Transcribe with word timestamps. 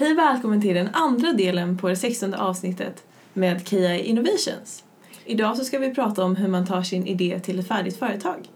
Hej 0.00 0.14
välkommen 0.14 0.60
till 0.60 0.74
den 0.74 0.88
andra 0.92 1.32
delen 1.32 1.78
på 1.78 1.88
det 1.88 1.96
sextonde 1.96 2.38
avsnittet 2.38 3.04
med 3.32 3.68
KI 3.68 4.02
Innovations. 4.04 4.84
Idag 5.24 5.56
så 5.56 5.64
ska 5.64 5.78
vi 5.78 5.94
prata 5.94 6.24
om 6.24 6.36
hur 6.36 6.48
man 6.48 6.66
tar 6.66 6.82
sin 6.82 7.06
idé 7.06 7.40
till 7.40 7.58
ett 7.58 7.68
färdigt 7.68 7.96
företag. 7.96 8.48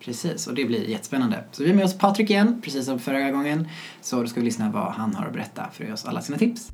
Precis, 0.00 0.46
och 0.46 0.54
det 0.54 0.64
blir 0.64 0.88
jättespännande. 0.88 1.44
Så 1.52 1.62
vi 1.62 1.68
har 1.68 1.76
med 1.76 1.84
oss 1.84 1.98
Patrik 1.98 2.30
igen, 2.30 2.60
precis 2.64 2.84
som 2.84 2.98
förra 2.98 3.30
gången. 3.30 3.68
Så 4.00 4.20
då 4.20 4.26
ska 4.26 4.40
vi 4.40 4.46
lyssna 4.46 4.70
vad 4.70 4.92
han 4.92 5.14
har 5.14 5.26
att 5.26 5.32
berätta 5.32 5.68
för 5.72 5.84
att 5.84 5.88
ge 5.88 5.94
oss 5.94 6.04
alla 6.04 6.20
sina 6.20 6.38
tips. 6.38 6.70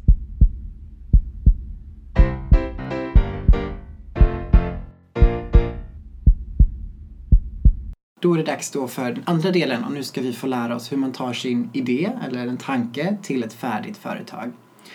Då 8.25 8.34
är 8.34 8.38
det 8.38 8.45
dags 8.45 8.70
då 8.70 8.88
för 8.88 9.12
den 9.12 9.22
andra 9.27 9.50
delen 9.50 9.84
och 9.84 9.93
nu 9.93 10.02
ska 10.02 10.20
vi 10.20 10.32
få 10.32 10.46
lära 10.46 10.77
oss 10.77 10.93
hur 10.93 10.96
man 10.96 11.12
tar 11.12 11.32
sin 11.32 11.70
idé 11.73 12.11
eller 12.27 12.46
en 12.46 12.56
tanke 12.56 13.16
till 13.23 13.43
ett 13.43 13.52
färdigt 13.52 13.96
företag. 13.96 14.52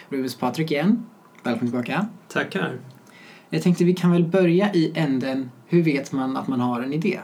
Hos 0.09 0.35
Patrik 0.35 0.71
igen. 0.71 1.05
Välkommen 1.43 1.71
tillbaka. 1.71 2.07
Tackar. 2.27 2.79
Jag 3.49 3.61
tänkte 3.61 3.83
vi 3.83 3.93
kan 3.93 4.11
väl 4.11 4.23
börja 4.23 4.73
i 4.73 4.91
änden, 4.95 5.51
hur 5.67 5.83
vet 5.83 6.11
man 6.11 6.37
att 6.37 6.47
man 6.47 6.59
har 6.59 6.81
en 6.81 6.93
idé? 6.93 7.19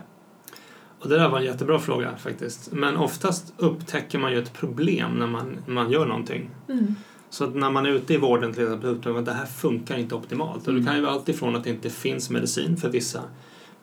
Och 0.99 1.09
det 1.09 1.17
där 1.17 1.29
var 1.29 1.39
en 1.39 1.45
jättebra 1.45 1.79
fråga 1.79 2.17
faktiskt. 2.17 2.71
Men 2.71 2.97
oftast 2.97 3.53
upptäcker 3.57 4.19
man 4.19 4.31
ju 4.31 4.39
ett 4.39 4.53
problem 4.53 5.11
när 5.11 5.27
man, 5.27 5.57
man 5.67 5.91
gör 5.91 6.05
någonting. 6.05 6.49
Mm. 6.69 6.95
Så 7.29 7.43
att 7.43 7.55
när 7.55 7.69
man 7.69 7.85
är 7.85 7.89
ute 7.89 8.13
i 8.13 8.17
vården 8.17 8.53
till 8.53 8.63
exempel 8.63 8.89
upptäcker 8.89 9.09
man 9.09 9.19
att 9.19 9.25
det 9.25 9.33
här 9.33 9.45
funkar 9.45 9.97
inte 9.97 10.15
optimalt. 10.15 10.67
Och 10.67 10.73
det 10.73 10.85
kan 10.85 10.95
ju 10.95 11.01
vara 11.01 11.11
allt 11.11 11.29
ifrån 11.29 11.55
att 11.55 11.63
det 11.63 11.69
inte 11.69 11.89
finns 11.89 12.29
medicin 12.29 12.77
för 12.77 12.89
vissa 12.89 13.21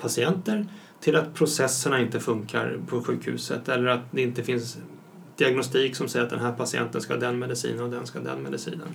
patienter 0.02 0.66
till 1.00 1.16
att 1.16 1.34
processerna 1.34 2.00
inte 2.00 2.20
funkar 2.20 2.78
på 2.86 3.02
sjukhuset 3.02 3.68
eller 3.68 3.86
att 3.86 4.00
det 4.10 4.22
inte 4.22 4.42
finns 4.42 4.78
diagnostik 5.36 5.96
som 5.96 6.08
säger 6.08 6.24
att 6.24 6.30
den 6.30 6.40
här 6.40 6.52
patienten 6.52 7.00
ska 7.00 7.14
ha 7.14 7.20
den 7.20 7.38
medicinen 7.38 7.84
och 7.84 7.90
den 7.90 8.06
ska 8.06 8.18
ha 8.18 8.26
den 8.26 8.42
medicinen. 8.42 8.88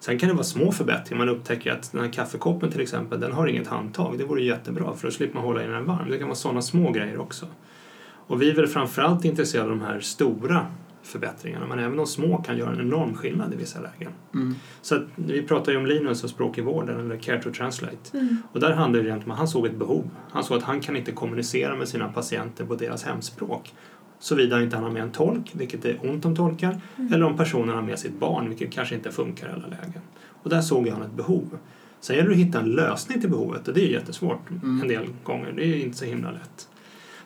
Sen 0.00 0.18
kan 0.18 0.28
det 0.28 0.34
vara 0.34 0.44
små 0.44 0.72
förbättringar. 0.72 1.24
Man 1.24 1.34
upptäcker 1.34 1.72
att 1.72 1.92
den 1.92 2.00
här 2.00 2.12
kaffekoppen 2.12 2.70
till 2.70 2.80
exempel, 2.80 3.20
den 3.20 3.32
har 3.32 3.46
inget 3.46 3.66
handtag. 3.66 4.18
Det 4.18 4.24
vore 4.24 4.42
jättebra 4.42 4.94
för 4.94 5.08
då 5.08 5.12
slipper 5.12 5.34
man 5.34 5.44
hålla 5.44 5.64
i 5.64 5.66
den 5.66 5.84
varm. 5.84 6.10
Det 6.10 6.18
kan 6.18 6.28
vara 6.28 6.36
sådana 6.36 6.62
små 6.62 6.90
grejer 6.90 7.18
också. 7.18 7.46
Och 8.26 8.42
vi 8.42 8.50
är 8.50 8.54
väl 8.54 8.66
framförallt 8.66 9.24
intresserade 9.24 9.70
av 9.70 9.78
de 9.78 9.84
här 9.84 10.00
stora 10.00 10.66
förbättringarna 11.06 11.66
men 11.66 11.78
även 11.78 11.96
de 11.96 12.06
små 12.06 12.38
kan 12.38 12.58
göra 12.58 12.72
en 12.72 12.80
enorm 12.80 13.14
skillnad 13.14 13.52
i 13.54 13.56
vissa 13.56 13.80
lägen. 13.80 14.12
Mm. 14.34 14.54
Så 14.82 14.94
att, 14.94 15.02
vi 15.16 15.42
pratar 15.42 15.72
ju 15.72 15.78
om 15.78 15.86
Linus 15.86 16.24
och 16.24 16.30
språk 16.30 16.58
i 16.58 16.60
vården 16.60 17.00
eller 17.00 17.16
care 17.16 17.42
to 17.42 17.50
translate. 17.50 17.96
Mm. 18.18 18.36
Och 18.52 18.60
där 18.60 18.72
handlar 18.72 19.00
det 19.00 19.06
egentligen 19.08 19.30
om 19.30 19.32
att 19.32 19.38
han 19.38 19.48
såg 19.48 19.66
ett 19.66 19.76
behov. 19.76 20.10
Han 20.30 20.44
såg 20.44 20.56
att 20.56 20.62
han 20.62 20.80
kan 20.80 20.96
inte 20.96 21.12
kommunicera 21.12 21.76
med 21.76 21.88
sina 21.88 22.08
patienter 22.08 22.64
på 22.64 22.74
deras 22.74 23.04
hemspråk. 23.04 23.74
Såvida 24.18 24.62
inte 24.62 24.76
han 24.76 24.84
har 24.84 24.92
med 24.92 25.02
en 25.02 25.10
tolk, 25.12 25.52
vilket 25.52 25.84
är 25.84 25.98
ont 26.10 26.24
om 26.24 26.36
tolkar, 26.36 26.80
eller 27.12 27.22
om 27.22 27.36
personen 27.36 27.74
har 27.74 27.82
med 27.82 27.98
sitt 27.98 28.20
barn, 28.20 28.48
vilket 28.48 28.72
kanske 28.72 28.94
inte 28.94 29.10
funkar 29.12 29.48
i 29.48 29.50
alla 29.52 29.66
lägen. 29.66 30.02
Och 30.42 30.50
där 30.50 30.60
såg 30.60 30.88
han 30.88 31.02
ett 31.02 31.12
behov. 31.16 31.58
Sen 32.00 32.16
gäller 32.16 32.28
det 32.28 32.34
att 32.34 32.40
hitta 32.40 32.60
en 32.60 32.70
lösning 32.70 33.20
till 33.20 33.30
behovet 33.30 33.68
och 33.68 33.74
det 33.74 33.80
är 33.80 33.88
jättesvårt 33.88 34.50
Mm. 34.50 34.80
en 34.82 34.88
del 34.88 35.06
gånger. 35.24 35.52
Det 35.56 35.64
är 35.64 35.84
inte 35.84 35.98
så 35.98 36.04
himla 36.04 36.30
lätt. 36.30 36.68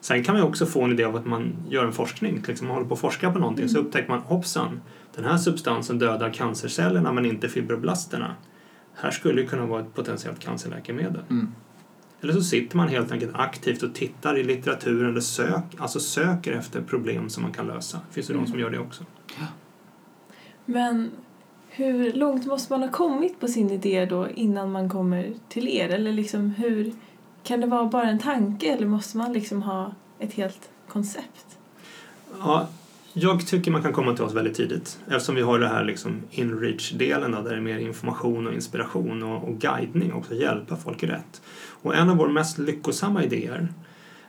Sen 0.00 0.24
kan 0.24 0.34
man 0.34 0.44
också 0.44 0.66
få 0.66 0.82
en 0.82 0.92
idé 0.92 1.04
av 1.04 1.16
att 1.16 1.26
man 1.26 1.52
gör 1.68 1.84
en 1.84 1.92
forskning, 1.92 2.42
liksom 2.46 2.66
man 2.66 2.76
håller 2.76 2.88
på 2.88 2.94
att 2.94 3.00
forska 3.00 3.30
på 3.30 3.38
någonting 3.38 3.68
så 3.68 3.78
upptäcker 3.78 4.08
man 4.08 4.20
hoppsan, 4.20 4.80
den 5.14 5.24
här 5.24 5.36
substansen 5.36 5.98
dödar 5.98 6.30
cancercellerna 6.30 7.12
men 7.12 7.26
inte 7.26 7.48
fibroblasterna. 7.48 8.34
Här 8.94 9.10
skulle 9.10 9.40
ju 9.40 9.46
kunna 9.46 9.66
vara 9.66 9.80
ett 9.80 9.94
potentiellt 9.94 10.40
cancerläkemedel. 10.40 11.22
Mm. 11.30 11.52
Eller 12.22 12.32
så 12.32 12.40
sitter 12.40 12.76
man 12.76 12.88
helt 12.88 13.12
enkelt 13.12 13.32
aktivt 13.34 13.82
och 13.82 13.94
tittar 13.94 14.38
i 14.38 14.44
litteraturen 14.44 15.10
eller 15.10 15.20
sök, 15.20 15.64
alltså 15.78 16.00
söker 16.00 16.52
efter 16.52 16.82
problem 16.82 17.28
som 17.28 17.42
man 17.42 17.52
kan 17.52 17.66
lösa. 17.66 18.00
Det 18.08 18.14
finns 18.14 18.30
ju 18.30 18.34
de 18.34 18.46
som 18.46 18.60
gör 18.60 18.70
det 18.70 18.78
också. 18.78 19.04
Men 20.64 21.10
hur 21.68 22.12
långt 22.12 22.46
måste 22.46 22.72
man 22.72 22.82
ha 22.82 22.90
kommit 22.90 23.40
på 23.40 23.48
sin 23.48 23.70
idé 23.70 24.04
då 24.04 24.28
innan 24.34 24.72
man 24.72 24.88
kommer 24.88 25.32
till 25.48 25.68
er? 25.68 25.88
Eller 25.88 26.12
liksom 26.12 26.50
hur, 26.50 26.92
kan 27.42 27.60
det 27.60 27.66
vara 27.66 27.86
bara 27.86 28.08
en 28.08 28.18
tanke 28.18 28.72
eller 28.72 28.86
måste 28.86 29.16
man 29.16 29.32
liksom 29.32 29.62
ha 29.62 29.94
ett 30.18 30.32
helt 30.32 30.70
koncept? 30.88 31.58
Ja, 32.38 32.68
jag 33.12 33.46
tycker 33.46 33.70
man 33.70 33.82
kan 33.82 33.92
komma 33.92 34.14
till 34.14 34.24
oss 34.24 34.34
väldigt 34.34 34.54
tidigt 34.54 34.98
eftersom 35.08 35.34
vi 35.34 35.42
har 35.42 35.58
det 35.58 35.68
här 35.68 35.84
liksom 35.84 36.22
inreach-delen 36.30 37.32
där 37.32 37.42
det 37.42 37.56
är 37.56 37.60
mer 37.60 37.78
information 37.78 38.46
och 38.46 38.54
inspiration 38.54 39.22
och, 39.22 39.48
och 39.48 39.58
guidning 39.58 40.12
också, 40.12 40.34
hjälpa 40.34 40.76
folk 40.76 41.02
rätt. 41.02 41.42
Och 41.82 41.96
en 41.96 42.10
av 42.10 42.16
våra 42.16 42.28
mest 42.28 42.58
lyckosamma 42.58 43.24
idéer 43.24 43.68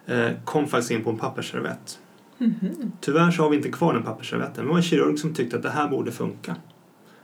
eh, 0.05 0.29
kom 0.45 0.67
faktiskt 0.67 0.91
in 0.91 1.03
på 1.03 1.09
en 1.09 1.17
pappersservett. 1.17 1.99
Mhm. 2.37 2.91
Tyvärr 2.99 3.31
så 3.31 3.43
har 3.43 3.49
vi 3.49 3.57
inte 3.57 3.71
kvar 3.71 3.93
den 3.93 4.03
pappersservetten. 4.03 4.65
Det 4.65 4.69
var 4.69 4.77
en 4.77 4.83
kirurg 4.83 5.19
som 5.19 5.33
tyckte 5.33 5.55
att 5.57 5.63
det 5.63 5.69
här 5.69 5.87
borde 5.87 6.11
funka. 6.11 6.55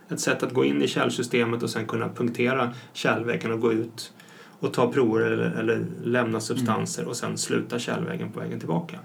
Ett 0.08 0.20
sätt 0.20 0.42
att 0.42 0.54
gå 0.54 0.64
in 0.64 0.82
i 0.82 0.88
kärlsystemet 0.88 1.62
och 1.62 1.70
sen 1.70 1.86
kunna 1.86 2.08
punktera 2.08 2.74
kärlväggen 2.92 3.52
och 3.52 3.60
gå 3.60 3.72
ut 3.72 4.12
och 4.60 4.72
ta 4.72 4.92
prover 4.92 5.20
eller, 5.20 5.50
eller 5.50 5.86
lämna 6.04 6.40
substanser 6.40 7.08
och 7.08 7.16
sen 7.16 7.38
sluta 7.38 7.78
kärlväggen 7.78 8.32
på 8.32 8.40
vägen 8.40 8.58
tillbaka. 8.58 8.98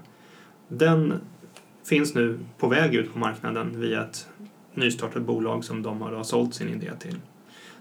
Den 0.68 1.14
finns 1.84 2.14
nu 2.14 2.38
på 2.58 2.68
väg 2.68 2.94
ut 2.94 3.12
på 3.12 3.18
marknaden 3.18 3.80
via 3.80 4.04
ett 4.04 4.28
nystartat 4.74 5.22
bolag 5.22 5.64
som 5.64 5.82
de 5.82 6.00
har 6.00 6.22
sålt 6.22 6.54
sin 6.54 6.68
idé 6.68 6.90
till. 6.98 7.16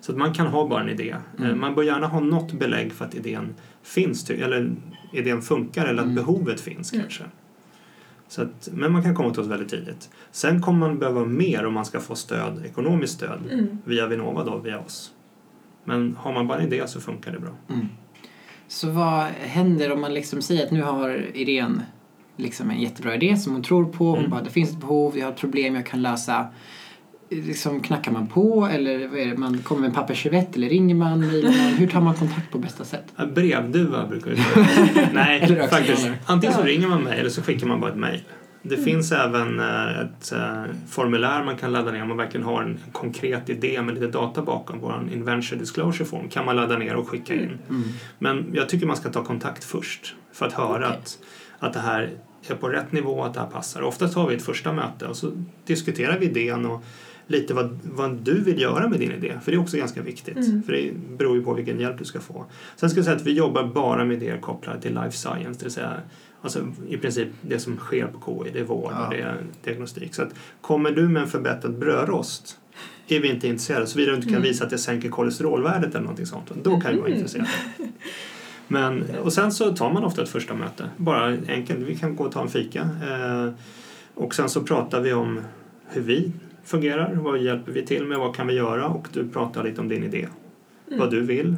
Så 0.01 0.11
att 0.11 0.17
man 0.17 0.33
kan 0.33 0.47
ha 0.47 0.67
bara 0.67 0.81
en 0.81 0.89
idé. 0.89 1.15
Mm. 1.39 1.49
Eh, 1.49 1.55
Man 1.55 1.75
bör 1.75 1.83
gärna 1.83 2.07
ha 2.07 2.19
något 2.19 2.53
belägg 2.53 2.93
för 2.93 3.05
att 3.05 3.15
idén 3.15 3.55
finns, 3.83 4.29
eller 4.29 4.71
idén 5.13 5.41
funkar 5.41 5.85
eller 5.85 5.99
att 5.99 6.03
Mm. 6.05 6.15
behovet 6.15 6.61
finns 6.61 6.93
Mm. 6.93 7.03
kanske. 7.03 7.23
Så 8.27 8.41
att, 8.41 8.69
men 8.73 8.91
man 8.91 9.03
kan 9.03 9.15
komma 9.15 9.31
till 9.33 9.41
oss 9.41 9.47
väldigt 9.47 9.69
tidigt. 9.69 10.09
Sen 10.31 10.61
kommer 10.61 10.79
man 10.79 10.99
behöva 10.99 11.25
mer 11.25 11.65
om 11.65 11.73
man 11.73 11.85
ska 11.85 11.99
få 11.99 12.15
stöd, 12.15 12.65
ekonomiskt 12.65 13.13
stöd 13.13 13.39
Mm. 13.51 13.77
via 13.85 14.07
Vinnova 14.07 14.43
då, 14.43 14.57
via 14.57 14.79
oss. 14.79 15.11
Men 15.83 16.15
har 16.19 16.33
man 16.33 16.47
bara 16.47 16.59
en 16.59 16.67
idé 16.73 16.87
så 16.87 17.01
funkar 17.01 17.31
det 17.31 17.39
bra. 17.39 17.51
Mm. 17.69 17.87
Så 18.67 18.89
vad 18.89 19.25
händer 19.41 19.91
om 19.91 20.01
man 20.01 20.13
liksom 20.13 20.41
säger 20.41 20.65
att 20.65 20.71
nu 20.71 20.81
har 20.81 21.25
Irene 21.37 21.81
liksom 22.37 22.69
en 22.69 22.81
jättebra 22.81 23.15
idé 23.15 23.37
som 23.37 23.53
hon 23.53 23.63
tror 23.63 23.85
på. 23.85 24.05
Hon 24.09 24.17
Mm. 24.19 24.29
bara, 24.31 24.41
det 24.43 24.49
finns 24.49 24.69
ett 24.71 24.77
behov, 24.79 25.17
jag 25.17 25.25
har 25.25 25.31
ett 25.31 25.39
problem 25.39 25.75
jag 25.75 25.85
kan 25.85 26.01
lösa. 26.01 26.47
Liksom 27.29 27.79
knackar 27.81 28.11
man 28.11 28.27
på 28.27 28.69
eller 28.71 29.07
vad 29.07 29.19
är 29.19 29.25
det? 29.25 29.37
man 29.37 29.57
kommer 29.57 29.81
med 29.81 29.87
en 29.87 29.93
pappersservett 29.93 30.55
eller 30.55 30.69
ringer 30.69 30.95
man? 30.95 31.23
Hur 31.77 31.87
tar 31.87 32.01
man 32.01 32.13
kontakt 32.15 32.51
på 32.51 32.57
bästa 32.57 32.83
sätt? 32.85 33.13
Brevduva 33.35 34.07
brukar 34.07 34.31
vi 34.31 34.37
säga. 34.37 35.09
Nej, 35.13 35.67
faktiskt. 35.69 36.09
Antingen 36.25 36.55
så 36.55 36.61
ringer 36.63 36.87
man 36.87 37.03
mig 37.03 37.19
eller 37.19 37.29
så 37.29 37.41
skickar 37.41 37.67
man 37.67 37.79
bara 37.81 37.91
ett 37.91 37.97
mejl. 37.97 38.21
Det 38.65 38.77
finns 38.77 39.11
även 39.11 39.59
eh, 39.59 39.99
ett 39.99 40.31
eh, 40.31 40.63
formulär 40.89 41.43
man 41.43 41.57
kan 41.57 41.71
ladda 41.71 41.91
ner 41.91 42.01
om 42.01 42.07
man 42.07 42.17
verkligen 42.17 42.45
har 42.45 42.61
en 42.61 42.79
konkret 42.91 43.49
idé 43.49 43.81
med 43.81 43.93
lite 43.95 44.07
data 44.07 44.41
bakom. 44.41 44.79
Vår 44.79 45.09
invention 45.13 45.59
disclosure 45.59 46.05
form 46.05 46.29
kan 46.29 46.45
man 46.45 46.55
ladda 46.55 46.77
ner 46.77 46.95
och 46.95 47.09
skicka 47.09 47.33
in. 47.33 47.57
Mm. 47.69 47.83
Men 48.19 48.49
jag 48.53 48.69
tycker 48.69 48.85
man 48.85 48.97
ska 48.97 49.09
ta 49.09 49.23
kontakt 49.23 49.63
först 49.63 50.15
för 50.33 50.45
att 50.45 50.53
höra 50.53 50.87
Okej. 50.87 50.87
att, 50.87 51.17
att 51.59 51.73
det 51.73 51.79
här 51.79 52.09
är 52.47 52.55
på 52.55 52.69
rätt 52.69 52.91
nivå, 52.91 53.23
att 53.23 53.33
det 53.33 53.39
här 53.39 53.47
passar. 53.47 53.81
Oftast 53.81 54.15
har 54.15 54.27
vi 54.27 54.35
ett 54.35 54.43
första 54.43 54.73
möte 54.73 55.07
och 55.07 55.17
så 55.17 55.31
diskuterar 55.65 56.19
vi 56.19 56.25
idén 56.25 56.65
och 56.65 56.83
lite 57.33 57.53
vad, 57.53 57.79
vad 57.83 58.15
du 58.15 58.41
vill 58.41 58.61
göra 58.61 58.89
med 58.89 58.99
din 58.99 59.11
idé. 59.11 59.33
För 59.43 59.51
det 59.51 59.57
är 59.57 59.61
också 59.61 59.77
ganska 59.77 60.01
viktigt. 60.01 60.37
Mm. 60.37 60.63
För 60.63 60.73
det 60.73 60.91
beror 61.17 61.37
ju 61.37 61.43
på 61.43 61.53
vilken 61.53 61.79
hjälp 61.79 61.97
du 61.99 62.05
ska 62.05 62.19
få. 62.19 62.45
Sen 62.75 62.89
ska 62.89 62.97
jag 62.97 63.05
säga 63.05 63.15
att 63.17 63.25
vi 63.25 63.33
jobbar 63.33 63.63
bara 63.63 64.05
med 64.05 64.17
idéer 64.17 64.37
kopplade 64.37 64.81
till 64.81 64.93
life 64.93 65.17
science, 65.17 65.59
det 65.59 65.63
vill 65.65 65.71
säga 65.71 65.93
alltså, 66.41 66.59
i 66.89 66.97
princip 66.97 67.27
det 67.41 67.59
som 67.59 67.77
sker 67.77 68.07
på 68.07 68.43
KI, 68.45 68.51
det 68.53 68.59
är 68.59 68.63
vård 68.63 68.91
Ja. 68.95 69.05
och 69.07 69.13
det 69.13 69.21
är 69.21 69.37
diagnostik. 69.63 70.15
Så 70.15 70.21
att 70.21 70.29
kommer 70.61 70.91
du 70.91 71.09
med 71.09 71.21
en 71.21 71.27
förbättrad 71.29 71.77
brödrost 71.79 72.59
är 73.07 73.19
vi 73.19 73.27
inte 73.27 73.47
intresserade, 73.47 73.87
såvida 73.87 74.11
du 74.11 74.15
inte 74.15 74.27
kan 74.27 74.35
Mm. 74.35 74.47
visa 74.47 74.63
att 74.63 74.69
det 74.69 74.77
sänker 74.77 75.09
kolesterolvärdet 75.09 75.89
eller 75.89 76.01
någonting 76.01 76.25
sånt. 76.25 76.51
Då 76.63 76.79
kan 76.81 76.91
vi 76.91 76.97
vara 76.97 77.07
Mhm. 77.09 77.15
intresserade. 77.17 77.49
Men, 78.67 79.03
och 79.23 79.33
sen 79.33 79.51
så 79.51 79.75
tar 79.75 79.93
man 79.93 80.03
ofta 80.03 80.23
ett 80.23 80.29
första 80.29 80.53
möte. 80.53 80.89
Bara 80.97 81.37
enkelt, 81.47 81.79
vi 81.79 81.95
kan 81.95 82.15
gå 82.15 82.23
och 82.23 82.31
ta 82.31 82.41
en 82.41 82.47
fika. 82.49 82.81
Eh, 82.81 83.53
och 84.15 84.35
sen 84.35 84.49
så 84.49 84.61
pratar 84.61 85.01
vi 85.01 85.13
om 85.13 85.39
hur 85.87 86.01
vi 86.01 86.31
fungerar, 86.63 87.13
vad 87.13 87.39
hjälper 87.39 87.71
vi 87.71 87.85
till 87.85 88.05
med, 88.05 88.17
vad 88.19 88.35
kan 88.35 88.47
vi 88.47 88.53
göra 88.53 88.87
och 88.87 89.07
du 89.13 89.27
pratar 89.29 89.63
lite 89.63 89.81
om 89.81 89.87
din 89.87 90.03
idé. 90.03 90.27
Mm. 90.87 90.99
Vad 90.99 91.11
du 91.11 91.21
vill, 91.21 91.55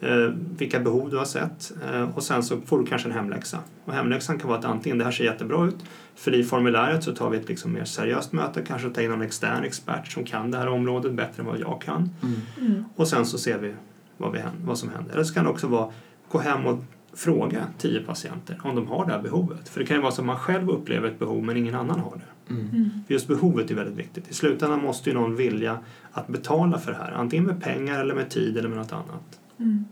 eh, 0.00 0.32
vilka 0.58 0.80
behov 0.80 1.10
du 1.10 1.16
har 1.16 1.24
sett 1.24 1.72
eh, 1.92 2.16
och 2.16 2.22
sen 2.22 2.42
så 2.42 2.60
får 2.60 2.78
du 2.78 2.86
kanske 2.86 3.08
en 3.08 3.14
hemläxa. 3.14 3.58
Och 3.84 3.92
hemläxan 3.92 4.38
kan 4.38 4.48
vara 4.48 4.58
att 4.58 4.64
antingen 4.64 4.98
det 4.98 5.04
här 5.04 5.12
ser 5.12 5.24
jättebra 5.24 5.66
ut, 5.66 5.76
för 6.14 6.34
i 6.34 6.44
formuläret 6.44 7.04
så 7.04 7.14
tar 7.14 7.30
vi 7.30 7.38
ett 7.38 7.48
liksom 7.48 7.72
mer 7.72 7.84
seriöst 7.84 8.32
möte, 8.32 8.62
kanske 8.62 8.90
ta 8.90 9.02
in 9.02 9.12
en 9.12 9.22
extern 9.22 9.64
expert 9.64 10.12
som 10.12 10.24
kan 10.24 10.50
det 10.50 10.58
här 10.58 10.68
området 10.68 11.12
bättre 11.12 11.40
än 11.42 11.46
vad 11.46 11.60
jag 11.60 11.80
kan. 11.82 12.10
Mm. 12.22 12.34
Mm. 12.60 12.84
Och 12.96 13.08
sen 13.08 13.26
så 13.26 13.38
ser 13.38 13.58
vi 13.58 13.74
vad, 14.16 14.32
vi, 14.32 14.38
hän- 14.38 14.56
vad 14.64 14.78
som 14.78 14.88
händer. 14.88 15.12
Eller 15.14 15.24
så 15.24 15.34
kan 15.34 15.44
det 15.44 15.50
också 15.50 15.66
vara 15.66 15.92
gå 16.28 16.38
hem 16.38 16.66
och 16.66 16.78
fråga 17.14 17.66
tio 17.78 18.00
patienter 18.02 18.60
om 18.62 18.74
de 18.76 18.86
har 18.86 19.06
det 19.06 19.12
här 19.12 19.22
behovet. 19.22 19.68
För 19.68 19.80
det 19.80 19.86
kan 19.86 19.96
ju 19.96 20.02
vara 20.02 20.12
så 20.12 20.20
att 20.22 20.26
man 20.26 20.38
själv 20.38 20.70
upplever 20.70 21.08
ett 21.08 21.18
behov 21.18 21.44
men 21.44 21.56
ingen 21.56 21.74
annan 21.74 22.00
har 22.00 22.10
det. 22.10 22.22
Mm. 22.50 22.90
För 23.06 23.14
just 23.14 23.28
behovet 23.28 23.70
är 23.70 23.74
väldigt 23.74 23.96
viktigt. 23.96 24.30
I 24.30 24.34
slutändan 24.34 24.82
måste 24.82 25.10
ju 25.10 25.14
någon 25.14 25.36
vilja 25.36 25.78
att 26.12 26.28
betala 26.28 26.78
för 26.78 26.92
det 26.92 26.98
här. 26.98 27.12
Antingen 27.12 27.44
med 27.44 27.62
pengar 27.62 28.00
eller 28.00 28.14
med 28.14 28.30
tid 28.30 28.56
eller 28.56 28.68
med 28.68 28.78
något 28.78 28.92
annat. 28.92 29.40
Mm. 29.58 29.84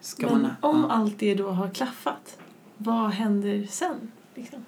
Ska 0.00 0.26
Men 0.26 0.42
man, 0.42 0.50
om 0.60 0.86
ja. 0.88 0.94
allt 0.94 1.18
det 1.18 1.34
då 1.34 1.50
har 1.50 1.68
klaffat, 1.68 2.38
vad 2.76 3.10
händer 3.10 3.66
sen? 3.70 3.96
Liksom? 4.34 4.64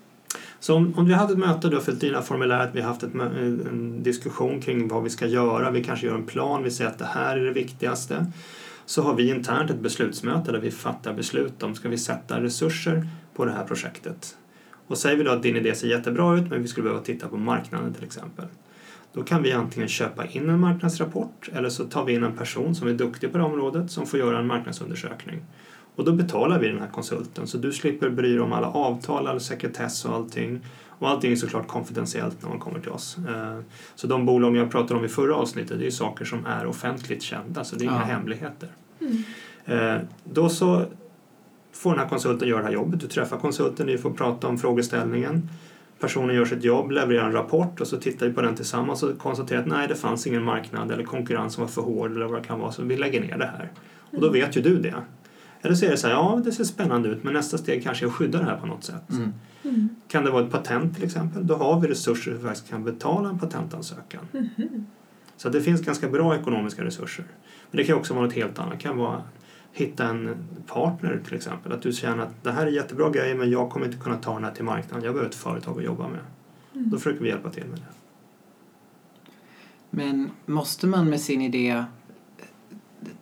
Så 0.60 0.74
om, 0.74 0.94
om 0.96 1.06
vi 1.06 1.14
hade 1.14 1.32
ett 1.32 1.38
möte, 1.38 1.68
du 1.68 1.76
har 1.76 1.82
fyllt 1.82 2.00
dina 2.00 2.22
formuläret, 2.22 2.70
vi 2.72 2.80
har 2.80 2.88
haft 2.88 3.02
ett, 3.02 3.14
en 3.14 4.02
diskussion 4.02 4.60
kring 4.60 4.88
vad 4.88 5.02
vi 5.02 5.10
ska 5.10 5.26
göra, 5.26 5.70
vi 5.70 5.84
kanske 5.84 6.06
gör 6.06 6.14
en 6.14 6.26
plan, 6.26 6.62
vi 6.62 6.70
säger 6.70 6.90
att 6.90 6.98
det 6.98 7.04
här 7.04 7.36
är 7.36 7.44
det 7.44 7.52
viktigaste. 7.52 8.26
Så 8.86 9.02
har 9.02 9.14
vi 9.14 9.30
internt 9.30 9.70
ett 9.70 9.80
beslutsmöte 9.80 10.52
där 10.52 10.58
vi 10.58 10.70
fattar 10.70 11.14
beslut 11.14 11.62
om, 11.62 11.74
ska 11.74 11.88
vi 11.88 11.98
sätta 11.98 12.42
resurser 12.42 13.08
på 13.34 13.44
det 13.44 13.52
här 13.52 13.64
projektet? 13.64 14.36
Och 14.86 14.98
säger 14.98 15.16
vi 15.16 15.22
då 15.24 15.30
att 15.30 15.42
din 15.42 15.56
idé 15.56 15.74
ser 15.74 15.88
jättebra 15.88 16.36
ut 16.38 16.50
men 16.50 16.62
vi 16.62 16.68
skulle 16.68 16.84
behöva 16.84 17.02
titta 17.02 17.28
på 17.28 17.36
marknaden 17.36 17.94
till 17.94 18.04
exempel. 18.04 18.44
Då 19.12 19.22
kan 19.22 19.42
vi 19.42 19.52
antingen 19.52 19.88
köpa 19.88 20.26
in 20.26 20.48
en 20.50 20.60
marknadsrapport 20.60 21.48
eller 21.52 21.68
så 21.68 21.84
tar 21.84 22.04
vi 22.04 22.14
in 22.14 22.22
en 22.24 22.36
person 22.36 22.74
som 22.74 22.88
är 22.88 22.92
duktig 22.92 23.32
på 23.32 23.38
det 23.38 23.44
området 23.44 23.90
som 23.90 24.06
får 24.06 24.18
göra 24.18 24.38
en 24.38 24.46
marknadsundersökning. 24.46 25.40
Och 25.96 26.04
då 26.04 26.12
betalar 26.12 26.58
vi 26.58 26.68
den 26.68 26.78
här 26.80 26.88
konsulten 26.88 27.46
så 27.46 27.58
du 27.58 27.72
slipper 27.72 28.10
bry 28.10 28.30
dig 28.32 28.40
om 28.40 28.52
alla 28.52 28.66
avtal, 28.66 29.26
all 29.26 29.40
sekretess 29.40 30.04
och 30.04 30.14
allting. 30.14 30.60
Och 30.98 31.08
allting 31.10 31.32
är 31.32 31.36
såklart 31.36 31.68
konfidentiellt 31.68 32.42
när 32.42 32.48
man 32.48 32.58
kommer 32.58 32.80
till 32.80 32.90
oss. 32.90 33.16
Eh, 33.28 33.58
Så 33.94 34.06
de 34.06 34.26
bolag 34.26 34.56
jag 34.56 34.70
pratade 34.70 34.98
om 35.00 35.04
i 35.04 35.08
förra 35.08 35.34
avsnittet 35.34 35.78
det 35.78 35.86
är 35.86 35.90
saker 35.90 36.24
som 36.24 36.46
är 36.46 36.66
offentligt 36.66 37.22
kända 37.22 37.64
så 37.64 37.76
det 37.76 37.84
är 37.84 37.86
inga 37.86 37.94
Ja. 37.94 38.04
hemligheter. 38.04 38.68
Mm. 39.00 39.22
Eh, 39.96 40.02
Då 40.24 40.48
så 40.48 40.84
får 41.76 41.90
den 41.90 41.98
här 41.98 42.08
konsulten 42.08 42.48
göra 42.48 42.60
det 42.60 42.66
här 42.66 42.72
jobbet. 42.72 43.00
Du 43.00 43.06
träffar 43.06 43.38
konsulten, 43.38 43.86
ni 43.86 43.98
får 43.98 44.10
prata 44.10 44.48
om 44.48 44.58
frågeställningen. 44.58 45.50
Personen 46.00 46.36
gör 46.36 46.44
sitt 46.44 46.64
jobb, 46.64 46.90
levererar 46.90 47.26
en 47.26 47.32
rapport 47.32 47.80
och 47.80 47.86
så 47.86 47.96
tittar 47.96 48.26
vi 48.26 48.32
på 48.32 48.42
den 48.42 48.54
tillsammans 48.54 49.02
och 49.02 49.18
konstaterar 49.18 49.60
att 49.60 49.66
nej, 49.66 49.88
det 49.88 49.94
fanns 49.94 50.26
ingen 50.26 50.42
marknad 50.42 50.90
eller 50.90 51.04
konkurrensen 51.04 51.60
var 51.60 51.68
för 51.68 51.82
hård 51.82 52.10
eller 52.10 52.26
vad 52.26 52.42
det 52.42 52.46
kan 52.46 52.60
vara 52.60 52.72
så 52.72 52.82
vi 52.82 52.96
lägger 52.96 53.20
ner 53.20 53.38
det 53.38 53.46
här. 53.46 53.70
Och 54.10 54.20
då 54.20 54.30
vet 54.30 54.56
ju 54.56 54.62
du 54.62 54.78
det. 54.78 54.94
Eller 55.62 55.74
så 55.74 55.86
är 55.86 55.90
det 55.90 55.96
så 55.96 56.06
här, 56.06 56.14
ja 56.14 56.40
det 56.44 56.52
ser 56.52 56.64
spännande 56.64 57.08
ut 57.08 57.24
men 57.24 57.32
nästa 57.32 57.58
steg 57.58 57.82
kanske 57.82 58.04
är 58.04 58.06
att 58.06 58.14
skydda 58.14 58.38
det 58.38 58.44
här 58.44 58.56
på 58.56 58.66
något 58.66 58.84
sätt. 58.84 59.10
Mm. 59.10 59.32
Mm. 59.62 59.88
Kan 60.08 60.24
det 60.24 60.30
vara 60.30 60.44
ett 60.44 60.52
patent 60.52 60.94
till 60.94 61.04
exempel? 61.04 61.46
Då 61.46 61.54
har 61.54 61.80
vi 61.80 61.88
resurser 61.88 62.30
för 62.30 62.38
att 62.38 62.42
vi 62.44 62.48
faktiskt 62.48 62.70
kan 62.70 62.84
betala 62.84 63.28
en 63.28 63.38
patentansökan. 63.38 64.28
Mhm. 64.32 64.86
Så 65.36 65.48
det 65.48 65.60
finns 65.60 65.80
ganska 65.80 66.08
bra 66.08 66.36
ekonomiska 66.36 66.84
resurser. 66.84 67.24
Men 67.70 67.76
det 67.76 67.84
kan 67.84 67.96
också 67.96 68.14
vara 68.14 68.24
något 68.24 68.34
helt 68.34 68.58
annat. 68.58 68.72
Det 68.72 68.78
kan 68.78 68.96
vara 68.96 69.22
hitta 69.76 70.08
en 70.08 70.36
partner 70.66 71.22
till 71.24 71.34
exempel. 71.34 71.72
Att 71.72 71.82
du 71.82 71.92
känner 71.92 72.22
att 72.22 72.44
det 72.44 72.52
här 72.52 72.66
är 72.66 72.70
jättebra 72.70 73.10
grejer 73.10 73.34
men 73.34 73.50
jag 73.50 73.70
kommer 73.70 73.86
inte 73.86 73.98
kunna 73.98 74.16
ta 74.16 74.34
den 74.34 74.44
här 74.44 74.52
till 74.52 74.64
marknaden. 74.64 75.04
Jag 75.04 75.14
behöver 75.14 75.30
ett 75.30 75.36
företag 75.36 75.78
att 75.78 75.84
jobba 75.84 76.08
med. 76.08 76.20
Mm. 76.74 76.90
Då 76.90 76.98
försöker 76.98 77.22
vi 77.22 77.28
hjälpa 77.28 77.50
till 77.50 77.64
med 77.64 77.78
det. 77.78 77.86
Men 79.90 80.30
måste 80.46 80.86
man 80.86 81.10
med 81.10 81.20
sin 81.20 81.42
idé 81.42 81.84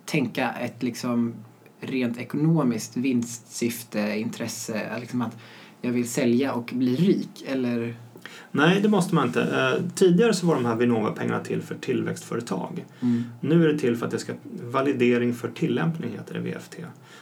tänka 0.04 0.52
ett 0.52 0.82
liksom 0.82 1.34
rent 1.80 2.18
ekonomiskt 2.18 2.96
vinstsyfte, 2.96 4.18
intresse, 4.18 4.98
liksom 5.00 5.22
att 5.22 5.36
jag 5.80 5.92
vill 5.92 6.08
sälja 6.08 6.52
och 6.52 6.70
bli 6.74 6.96
rik 6.96 7.44
eller? 7.46 7.96
Nej, 8.50 8.80
det 8.80 8.88
måste 8.88 9.14
man 9.14 9.26
inte. 9.26 9.42
Eh, 9.42 9.82
tidigare 9.94 10.34
så 10.34 10.46
var 10.46 10.54
de 10.54 10.64
här 10.64 10.76
Vinnova-pengarna 10.76 11.40
till 11.40 11.62
för 11.62 11.74
tillväxtföretag. 11.74 12.84
Mm. 13.00 13.24
Nu 13.40 13.64
är 13.64 13.72
det 13.72 13.78
till 13.78 13.96
för 13.96 14.06
att 14.06 14.12
det 14.12 14.18
ska 14.18 14.32
validering 14.62 15.34
för 15.34 15.48
tillämpning 15.48 16.10
heter 16.10 16.34
det 16.34 16.40
VFT. 16.40 16.76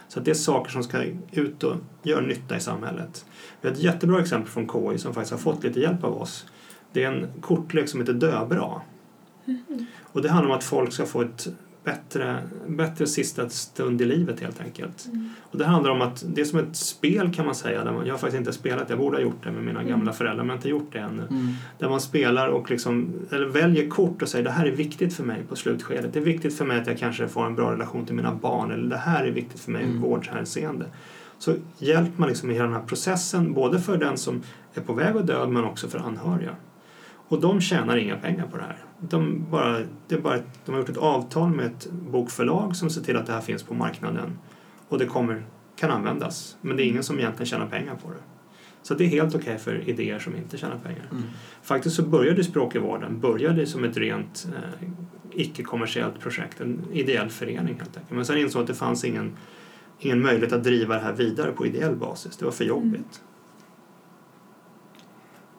Så 0.08 0.18
att 0.18 0.24
det 0.24 0.30
är 0.30 0.34
saker 0.34 0.70
som 0.70 0.82
ska 0.82 1.04
ut 1.32 1.62
och 1.62 1.76
göra 2.02 2.20
nytta 2.20 2.56
i 2.56 2.60
samhället. 2.60 3.24
Vi 3.60 3.68
har 3.68 3.74
ett 3.74 3.82
jättebra 3.82 4.20
exempel 4.20 4.50
från 4.50 4.68
KI 4.68 4.98
som 4.98 5.14
faktiskt 5.14 5.32
har 5.32 5.38
fått 5.38 5.64
lite 5.64 5.80
hjälp 5.80 6.04
av 6.04 6.22
oss. 6.22 6.46
Det 6.92 7.04
är 7.04 7.12
en 7.12 7.26
kortlek 7.40 7.88
som 7.88 8.00
heter 8.00 8.12
Döbra. 8.12 8.80
Och 10.02 10.22
det 10.22 10.28
handlar 10.28 10.50
om 10.50 10.58
att 10.58 10.64
folk 10.64 10.92
ska 10.92 11.06
få 11.06 11.22
ett 11.22 11.48
bättre, 11.84 12.38
bättre 12.66 13.06
sista 13.06 13.48
stund 13.48 14.00
i 14.02 14.04
livet 14.04 14.40
helt 14.40 14.60
enkelt. 14.60 15.06
Mm. 15.06 15.28
Och 15.50 15.58
det 15.58 15.64
handlar 15.64 15.90
om 15.90 16.00
att 16.02 16.24
det 16.34 16.40
är 16.40 16.44
som 16.44 16.58
ett 16.58 16.76
spel 16.76 17.34
kan 17.34 17.46
man 17.46 17.54
säga. 17.54 17.84
Där 17.84 17.92
man, 17.92 18.06
jag 18.06 18.14
har 18.14 18.18
faktiskt 18.18 18.38
inte 18.38 18.52
spelat, 18.52 18.90
jag 18.90 18.98
borde 18.98 19.16
ha 19.16 19.22
gjort 19.22 19.44
det 19.44 19.52
med 19.52 19.64
mina 19.64 19.80
Mm. 19.80 19.90
gamla 19.90 20.12
föräldrar 20.12 20.44
men 20.44 20.46
jag 20.48 20.52
har 20.52 20.58
inte 20.58 20.68
gjort 20.68 20.92
det 20.92 20.98
ännu. 20.98 21.22
Mm. 21.30 21.48
Där 21.78 21.88
man 21.88 22.00
spelar 22.00 22.48
och 22.48 22.70
liksom, 22.70 23.12
eller 23.30 23.46
väljer 23.46 23.88
kort 23.88 24.22
och 24.22 24.28
säger 24.28 24.44
det 24.44 24.50
här 24.50 24.66
är 24.66 24.70
viktigt 24.72 25.14
för 25.14 25.24
mig 25.24 25.42
på 25.48 25.56
slutskedet. 25.56 26.12
Det 26.12 26.18
är 26.18 26.24
viktigt 26.24 26.54
för 26.58 26.64
mig 26.64 26.80
att 26.80 26.86
jag 26.86 26.98
kanske 26.98 27.28
får 27.28 27.46
en 27.46 27.54
bra 27.54 27.72
relation 27.72 28.06
till 28.06 28.14
mina 28.14 28.34
barn 28.34 28.70
eller 28.70 28.90
det 28.90 28.96
här 28.96 29.24
är 29.24 29.30
viktigt 29.30 29.60
för 29.60 29.70
mig 29.70 29.82
i 29.82 29.86
Mm. 29.86 30.00
vårdhänseende. 30.00 30.86
Så 31.38 31.54
hjälper 31.78 32.20
man 32.20 32.28
liksom 32.28 32.50
i 32.50 32.52
hela 32.54 32.64
den 32.64 32.74
här 32.74 32.82
processen 32.86 33.52
både 33.52 33.80
för 33.80 33.96
den 33.96 34.16
som 34.18 34.42
är 34.74 34.80
på 34.80 34.92
väg 34.92 35.16
att 35.16 35.26
dö 35.26 35.46
men 35.46 35.64
också 35.64 35.88
för 35.88 35.98
anhöriga. 35.98 36.50
Och 37.32 37.40
de 37.40 37.60
tjänar 37.60 37.96
inga 37.96 38.16
pengar 38.16 38.46
på 38.46 38.56
det 38.56 38.62
här. 38.62 38.76
De, 39.00 39.46
bara, 39.50 39.78
det 40.08 40.14
är 40.14 40.20
bara, 40.20 40.38
de 40.64 40.72
har 40.72 40.78
gjort 40.78 40.88
ett 40.88 40.96
avtal 40.96 41.50
med 41.50 41.66
ett 41.66 41.90
bokförlag 41.90 42.76
som 42.76 42.90
ser 42.90 43.02
till 43.02 43.16
att 43.16 43.26
det 43.26 43.32
här 43.32 43.40
finns 43.40 43.62
på 43.62 43.74
marknaden 43.74 44.38
och 44.88 44.98
det 44.98 45.06
kommer, 45.06 45.44
kan 45.76 45.90
användas. 45.90 46.56
Men 46.60 46.76
det 46.76 46.82
är 46.82 46.86
ingen 46.86 47.02
som 47.02 47.18
egentligen 47.18 47.46
tjänar 47.46 47.66
pengar 47.66 47.94
på 47.94 48.08
det. 48.08 48.22
Så 48.82 48.94
det 48.94 49.04
är 49.04 49.08
helt 49.08 49.34
okej 49.34 49.58
för 49.58 49.88
idéer 49.88 50.18
som 50.18 50.36
inte 50.36 50.58
tjänar 50.58 50.78
pengar. 50.78 51.08
Mm. 51.10 51.22
Faktiskt 51.62 51.96
så 51.96 52.02
började 52.02 52.44
Språk 52.44 52.74
i 52.74 52.78
vården 52.78 53.20
började 53.20 53.66
som 53.66 53.84
ett 53.84 53.96
rent 53.96 54.48
eh, 54.54 54.88
icke-kommersiellt 55.32 56.20
projekt, 56.20 56.60
en 56.60 56.80
ideell 56.92 57.30
förening 57.30 57.74
helt 57.74 57.96
enkelt. 57.96 58.10
Men 58.10 58.26
sen 58.26 58.38
insåg 58.38 58.62
att 58.62 58.68
det 58.68 58.74
fanns 58.74 59.04
ingen, 59.04 59.36
ingen 59.98 60.22
möjlighet 60.22 60.52
att 60.52 60.64
driva 60.64 60.94
det 60.94 61.00
här 61.00 61.12
vidare 61.12 61.52
på 61.52 61.66
ideell 61.66 61.96
basis. 61.96 62.36
Det 62.36 62.44
var 62.44 62.52
för 62.52 62.64
jobbigt. 62.64 63.20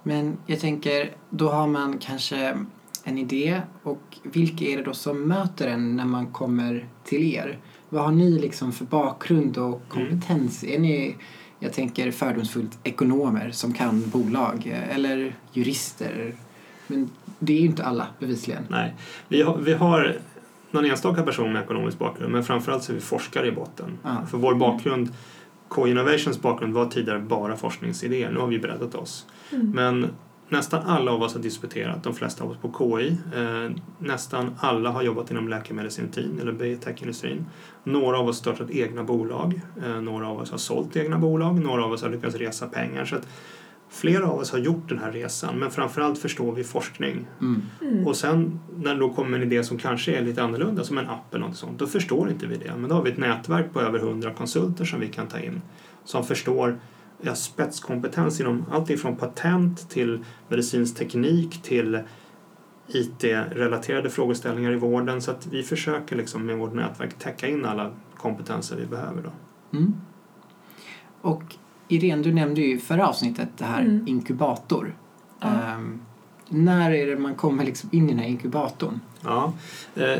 Men 0.04 0.38
jag 0.46 0.60
tänker, 0.60 1.12
då 1.30 1.50
har 1.50 1.68
man 1.68 1.98
kanske 1.98 2.58
en 3.04 3.18
idé 3.18 3.62
och 3.84 4.18
vilka 4.24 4.66
är 4.66 4.78
det 4.78 4.84
då 4.84 4.94
som 4.94 5.28
möter 5.28 5.68
en 5.68 5.96
när 5.96 6.06
man 6.06 6.28
kommer 6.28 6.88
till 7.04 7.34
er? 7.34 7.58
Vad 7.90 8.04
har 8.04 8.12
ni 8.12 8.40
liksom 8.40 8.72
för 8.72 8.86
bakgrund 8.86 9.58
och 9.58 9.82
kompetens? 9.90 10.64
Är 10.64 10.80
ni, 10.80 11.16
jag 11.60 11.74
tänker 11.74 12.12
fördomsfullt, 12.12 12.80
ekonomer 12.84 13.52
som 13.52 13.74
kan 13.74 14.10
bolag 14.10 14.80
eller 14.90 15.36
jurister? 15.54 16.36
Men 16.88 17.10
det 17.40 17.54
är 17.54 17.60
ju 17.60 17.66
inte 17.66 17.86
alla 17.86 18.08
bevisligen. 18.20 18.64
Nej, 18.70 18.96
vi 19.28 19.42
har, 19.42 19.58
vi 19.58 19.74
har 19.74 20.18
någon 20.72 20.86
enstaka 20.86 21.24
person 21.24 21.54
med 21.54 21.64
ekonomisk 21.64 22.00
bakgrund 22.00 22.32
men 22.32 22.44
framförallt 22.44 22.84
så 22.84 22.92
är 22.92 22.96
vi 22.96 23.02
forskare 23.02 23.48
i 23.48 23.52
botten. 23.52 23.98
Ja. 24.04 24.26
För 24.32 24.38
vår 24.38 24.56
bakgrund, 24.56 25.10
Co-Innovations 25.68 26.42
bakgrund 26.42 26.74
var 26.74 26.86
tidigare 26.86 27.20
bara 27.20 27.56
forskningsidéer. 27.58 28.32
Nu 28.32 28.40
har 28.40 28.48
vi 28.48 28.60
breddat 28.60 28.96
oss. 28.96 29.26
Mm. 29.54 29.72
Men 29.72 30.08
nästan 30.50 30.82
alla 30.86 31.12
av 31.12 31.22
oss 31.22 31.34
har 31.34 31.42
disputerat, 31.42 32.04
de 32.04 32.14
flesta 32.14 32.44
av 32.44 32.52
oss 32.52 32.58
på 32.58 32.98
KI. 33.00 33.18
Eh, 33.36 33.72
nästan 34.00 34.56
alla 34.60 34.90
har 34.90 35.04
jobbat 35.04 35.32
inom 35.32 35.48
läkemedelsindustrin 35.48 36.40
eller 36.42 36.52
biotechindustrin. 36.52 37.46
Några 37.84 38.18
av 38.18 38.28
oss 38.28 38.46
har 38.46 38.54
startat 38.54 38.72
egna 38.72 39.04
bolag, 39.04 39.62
eh, 39.86 40.02
några 40.02 40.28
av 40.28 40.40
oss 40.40 40.52
har 40.52 40.58
sålt 40.58 40.96
egna 40.96 41.18
bolag, 41.18 41.60
några 41.60 41.86
av 41.86 41.92
oss 41.92 42.02
har 42.02 42.10
lyckats 42.10 42.36
resa 42.36 42.68
pengar. 42.68 43.06
Så 43.06 43.16
att 43.16 43.28
flera 43.90 44.28
av 44.28 44.40
oss 44.40 44.52
har 44.52 44.60
gjort 44.60 44.90
den 44.90 45.00
här 45.00 45.12
resan, 45.12 45.60
men 45.60 45.72
framförallt 45.72 46.20
förstår 46.20 46.52
vi 46.52 46.64
forskning. 46.64 47.28
Mm. 47.42 47.62
Mm. 47.82 48.08
Och 48.08 48.16
sen 48.16 48.60
när 48.76 48.94
det 48.94 49.00
då 49.00 49.10
kommer 49.10 49.38
en 49.38 49.44
idé 49.44 49.64
som 49.64 49.78
kanske 49.78 50.18
är 50.18 50.22
lite 50.22 50.44
annorlunda, 50.44 50.84
som 50.84 50.98
en 50.98 51.10
app 51.10 51.34
eller 51.34 51.46
något 51.46 51.58
sånt, 51.58 51.80
då 51.80 51.88
förstår 51.88 52.30
inte 52.30 52.48
vi 52.48 52.58
det. 52.58 52.72
Men 52.78 52.90
då 52.90 52.96
har 52.96 53.04
vi 53.04 53.12
ett 53.12 53.18
nätverk 53.18 53.74
på 53.74 53.82
över 53.82 54.00
100 54.00 54.34
konsulter 54.34 54.86
som 54.86 55.00
vi 55.00 55.08
kan 55.08 55.28
ta 55.28 55.40
in, 55.40 55.62
som 56.04 56.24
förstår 56.24 56.80
ja, 57.26 57.36
spetskompetens 57.36 58.40
inom 58.40 58.66
allt 58.72 58.90
ifrån 58.90 59.16
patent 59.16 59.90
till 59.90 60.26
medicinsk 60.48 60.96
teknik 60.98 61.62
till 61.62 62.00
IT-relaterade 62.88 64.10
frågeställningar 64.10 64.72
i 64.72 64.76
vården. 64.76 65.22
Så 65.22 65.32
att 65.32 65.48
vi 65.48 65.64
försöker 65.64 66.16
liksom 66.16 66.46
med 66.46 66.58
vårt 66.58 66.74
nätverk 66.74 67.20
täcka 67.20 67.48
in 67.48 67.66
alla 67.66 67.92
kompetenser 68.18 68.76
vi 68.76 68.86
behöver. 68.86 69.22
Då. 69.24 69.32
Mm. 69.78 69.94
Och 71.22 71.44
Irene, 71.88 72.24
du 72.24 72.34
nämnde 72.34 72.62
ju 72.62 72.76
i 72.76 72.80
förra 72.80 73.08
avsnittet 73.08 73.50
det 73.58 73.66
här 73.66 73.82
Mm. 73.82 74.08
inkubator. 74.08 74.96
Ja. 75.40 75.48
Ehm, 75.48 76.02
när 76.50 76.92
är 76.92 77.08
det 77.08 77.16
man 77.20 77.36
kommer 77.36 77.66
liksom 77.66 77.90
in 77.94 78.06
i 78.06 78.12
den 78.12 78.20
här 78.20 78.28
inkubatorn? 78.28 79.00
Ja, 79.22 79.54
eh, 79.96 80.20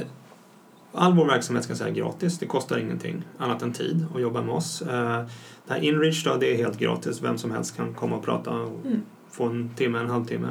all 0.94 1.14
vår 1.14 1.26
verksamhet 1.26 1.64
ska 1.64 1.72
jag 1.72 1.78
säga 1.78 1.90
är 1.90 1.94
gratis. 1.96 2.40
Det 2.40 2.46
kostar 2.46 2.78
ingenting 2.78 3.22
annat 3.38 3.62
än 3.62 3.74
tid 3.74 4.06
att 4.16 4.22
jobba 4.22 4.42
med 4.42 4.56
oss. 4.56 4.82
Eh, 4.82 5.22
det 5.68 5.74
här 5.74 5.80
Inreach 5.84 6.24
då, 6.24 6.38
det 6.40 6.54
är 6.54 6.58
helt 6.58 6.80
gratis. 6.80 7.22
Vem 7.22 7.38
som 7.38 7.52
helst 7.52 7.76
kan 7.78 7.94
komma 7.94 8.16
och 8.16 8.24
prata 8.26 8.52
och 8.52 8.86
Mm. 8.86 9.02
få 9.32 9.46
en 9.46 9.70
timme, 9.76 10.00
en 10.00 10.10
halvtimme. 10.10 10.48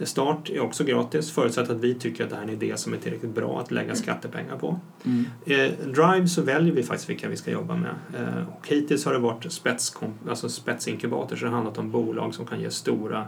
Start 0.00 0.50
är 0.50 0.60
också 0.60 0.84
gratis 0.84 1.30
förutsatt 1.30 1.70
att 1.70 1.80
vi 1.80 1.94
tycker 1.94 2.24
att 2.24 2.30
det 2.30 2.36
här 2.36 2.42
är 2.42 2.46
en 2.48 2.52
idé 2.54 2.76
som 2.76 2.92
är 2.92 2.96
tillräckligt 2.96 3.34
bra 3.34 3.60
att 3.60 3.70
lägga 3.70 3.94
skattepengar 3.94 4.56
på. 4.56 4.80
Mm. 5.04 5.24
Eh, 5.46 5.70
Drive 5.86 6.28
så 6.28 6.42
väljer 6.42 6.74
vi 6.74 6.82
faktiskt 6.82 7.10
vilka 7.10 7.28
vi 7.28 7.36
ska 7.36 7.50
jobba 7.50 7.76
med. 7.76 7.94
Eh, 8.16 8.48
och 8.58 8.68
hittills 8.68 9.04
har 9.04 9.12
det 9.12 9.18
varit 9.18 9.52
spets, 9.52 9.96
alltså 10.28 10.48
spetsinkubator 10.48 11.36
så 11.36 11.44
det 11.44 11.50
har 11.50 11.54
handlat 11.56 11.78
om 11.78 11.90
bolag 11.90 12.34
som 12.34 12.46
kan 12.46 12.60
ge 12.60 12.70
stora 12.70 13.26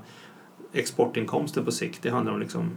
exportinkomster 0.72 1.62
på 1.62 1.72
sikt. 1.72 2.02
Det 2.02 2.10
handlar 2.10 2.32
om 2.32 2.40
liksom, 2.40 2.70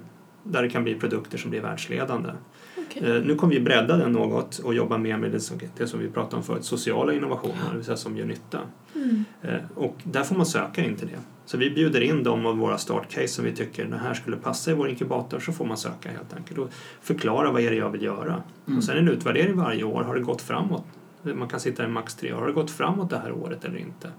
där 0.43 0.61
det 0.63 0.69
kan 0.69 0.83
bli 0.83 0.95
produkter 0.95 1.37
som 1.37 1.49
blir 1.49 1.61
världsledande. 1.61 2.29
Okej. 2.77 3.15
Eh, 3.15 3.23
nu 3.23 3.35
kommer 3.35 3.53
vi 3.53 3.59
bredda 3.59 3.97
den 3.97 4.11
något 4.11 4.59
och 4.59 4.73
jobba 4.73 4.97
mer 4.97 5.17
med 5.17 5.31
det 5.31 5.39
som, 5.39 5.59
det 5.77 5.87
som 5.87 5.99
vi 5.99 6.09
pratade 6.09 6.35
om 6.35 6.43
förut, 6.43 6.65
sociala 6.65 7.13
innovationer, 7.13 7.69
det 7.71 7.75
vill 7.75 7.85
säga 7.85 7.97
som 7.97 8.17
gör 8.17 8.25
nytta. 8.25 8.59
Mm. 8.95 9.23
Eh, 9.41 9.61
och 9.75 9.95
där 10.03 10.23
får 10.23 10.35
man 10.35 10.45
söka 10.45 10.85
in 10.85 10.95
till 10.95 11.07
det. 11.07 11.19
Så 11.45 11.57
vi 11.57 11.69
bjuder 11.69 12.01
in 12.01 12.23
de 12.23 12.45
av 12.45 12.57
våra 12.57 12.77
startcase 12.77 13.27
som 13.27 13.45
vi 13.45 13.51
tycker 13.51 13.85
det 13.85 13.97
här 13.97 14.13
skulle 14.13 14.37
passa 14.37 14.71
i 14.71 14.73
vår 14.73 14.89
inkubator 14.89 15.39
så 15.39 15.51
får 15.51 15.65
man 15.65 15.77
söka 15.77 16.09
helt 16.09 16.33
enkelt 16.33 16.59
och 16.59 16.69
förklara 17.01 17.51
vad 17.51 17.61
är 17.61 17.69
det 17.69 17.77
jag 17.77 17.89
vill 17.89 18.01
göra. 18.01 18.43
Mm. 18.67 18.77
Och 18.77 18.83
sen 18.83 18.97
en 18.97 19.07
utvärdering 19.07 19.57
varje 19.57 19.83
år. 19.83 20.03
Har 20.03 20.15
det 20.15 20.21
gått 20.21 20.41
framåt? 20.41 20.85
Man 21.21 21.47
kan 21.47 21.59
sitta 21.59 21.85
i 21.85 21.87
max 21.87 22.15
tre 22.15 22.33
år. 22.33 22.39
Har 22.39 22.47
det 22.47 22.53
gått 22.53 22.71
framåt 22.71 23.09
det 23.09 23.17
här 23.17 23.31
året 23.31 23.65
eller 23.65 23.77
inte? 23.77 24.11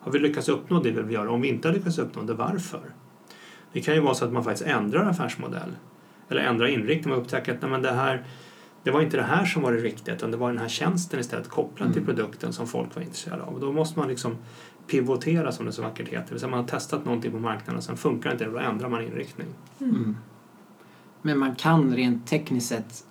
Har 0.00 0.12
vi 0.12 0.18
lyckats 0.18 0.48
uppnå 0.48 0.80
det 0.80 0.90
vi 0.90 1.02
vill 1.02 1.14
göra? 1.14 1.30
Om 1.30 1.40
vi 1.40 1.48
inte 1.48 1.68
har 1.68 1.74
lyckats 1.74 1.98
uppnå 1.98 2.22
det, 2.22 2.34
varför? 2.34 2.80
Det 3.72 3.80
kan 3.80 3.94
ju 3.94 4.00
vara 4.00 4.14
så 4.14 4.24
att 4.24 4.32
man 4.32 4.44
faktiskt 4.44 4.68
ändrar 4.68 5.10
affärsmodell 5.10 5.70
eller 6.32 6.42
ändrar 6.42 6.66
inriktning 6.66 7.14
och 7.14 7.20
upptäcker 7.20 7.54
att 7.54 7.62
nej, 7.62 7.70
men 7.70 7.82
det, 7.82 7.92
här, 7.92 8.24
det 8.82 8.90
var 8.90 9.00
inte 9.00 9.16
det 9.16 9.22
här 9.22 9.44
som 9.44 9.62
var 9.62 9.72
det 9.72 9.78
riktiga 9.78 10.14
utan 10.14 10.30
det 10.30 10.36
var 10.36 10.48
den 10.48 10.58
här 10.58 10.68
tjänsten 10.68 11.20
istället 11.20 11.48
kopplad 11.48 11.86
Mm. 11.86 11.92
till 11.94 12.04
produkten 12.14 12.52
som 12.52 12.66
folk 12.66 12.94
var 12.94 13.02
intresserade 13.02 13.42
av. 13.42 13.54
Och 13.54 13.60
då 13.60 13.72
måste 13.72 13.98
man 13.98 14.08
liksom 14.08 14.36
pivotera 14.86 15.52
som 15.52 15.66
det 15.66 15.72
så 15.72 15.82
vackert 15.82 16.08
heter. 16.08 16.34
Det 16.34 16.40
säga 16.40 16.50
man 16.50 16.60
har 16.60 16.66
testat 16.68 17.04
någonting 17.04 17.30
på 17.32 17.38
marknaden 17.38 17.76
och 17.76 17.84
sen 17.84 17.96
funkar 17.96 18.32
inte 18.32 18.44
det, 18.44 18.50
då 18.50 18.58
ändrar 18.58 18.88
man 18.88 19.02
inriktning. 19.02 19.46
Mm. 19.80 20.16
Men 21.22 21.38
man 21.38 21.54
kan 21.54 21.94
rent 21.96 22.26
tekniskt 22.26 22.68
sett 22.68 23.04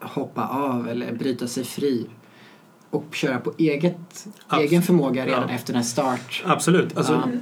hoppa 0.00 0.46
av 0.48 0.88
eller 0.88 1.12
bryta 1.12 1.46
sig 1.46 1.64
fri 1.64 2.06
och 2.90 3.14
köra 3.14 3.38
på 3.40 3.52
eget, 3.58 3.96
Abs- 4.48 4.58
egen 4.60 4.82
förmåga 4.82 5.26
redan 5.26 5.48
Ja. 5.48 5.54
efter 5.54 5.74
en 5.74 5.84
start. 5.84 6.42
Absolut. 6.46 6.96
Alltså, 6.96 7.12
Ja. 7.12 7.38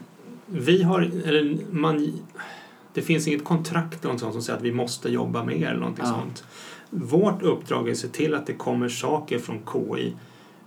vi 0.46 0.82
har, 0.82 1.00
eller 1.00 1.58
man, 1.70 2.12
det 2.98 3.04
finns 3.04 3.28
inget 3.28 3.44
kontrakt 3.44 4.04
eller 4.04 4.12
något 4.12 4.20
sånt 4.20 4.32
som 4.32 4.42
säger 4.42 4.56
att 4.56 4.64
vi 4.64 4.72
måste 4.72 5.08
jobba 5.08 5.44
mer 5.44 5.68
eller 5.68 5.80
någonting 5.80 6.04
Ja. 6.08 6.20
sånt. 6.22 6.44
Vårt 6.90 7.42
uppdrag 7.42 7.88
är 7.88 7.92
att 7.92 7.98
se 7.98 8.08
till 8.08 8.34
att 8.34 8.46
det 8.46 8.52
kommer 8.54 8.88
saker 8.88 9.38
från 9.38 9.58
KI 9.72 10.16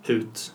ut 0.08 0.54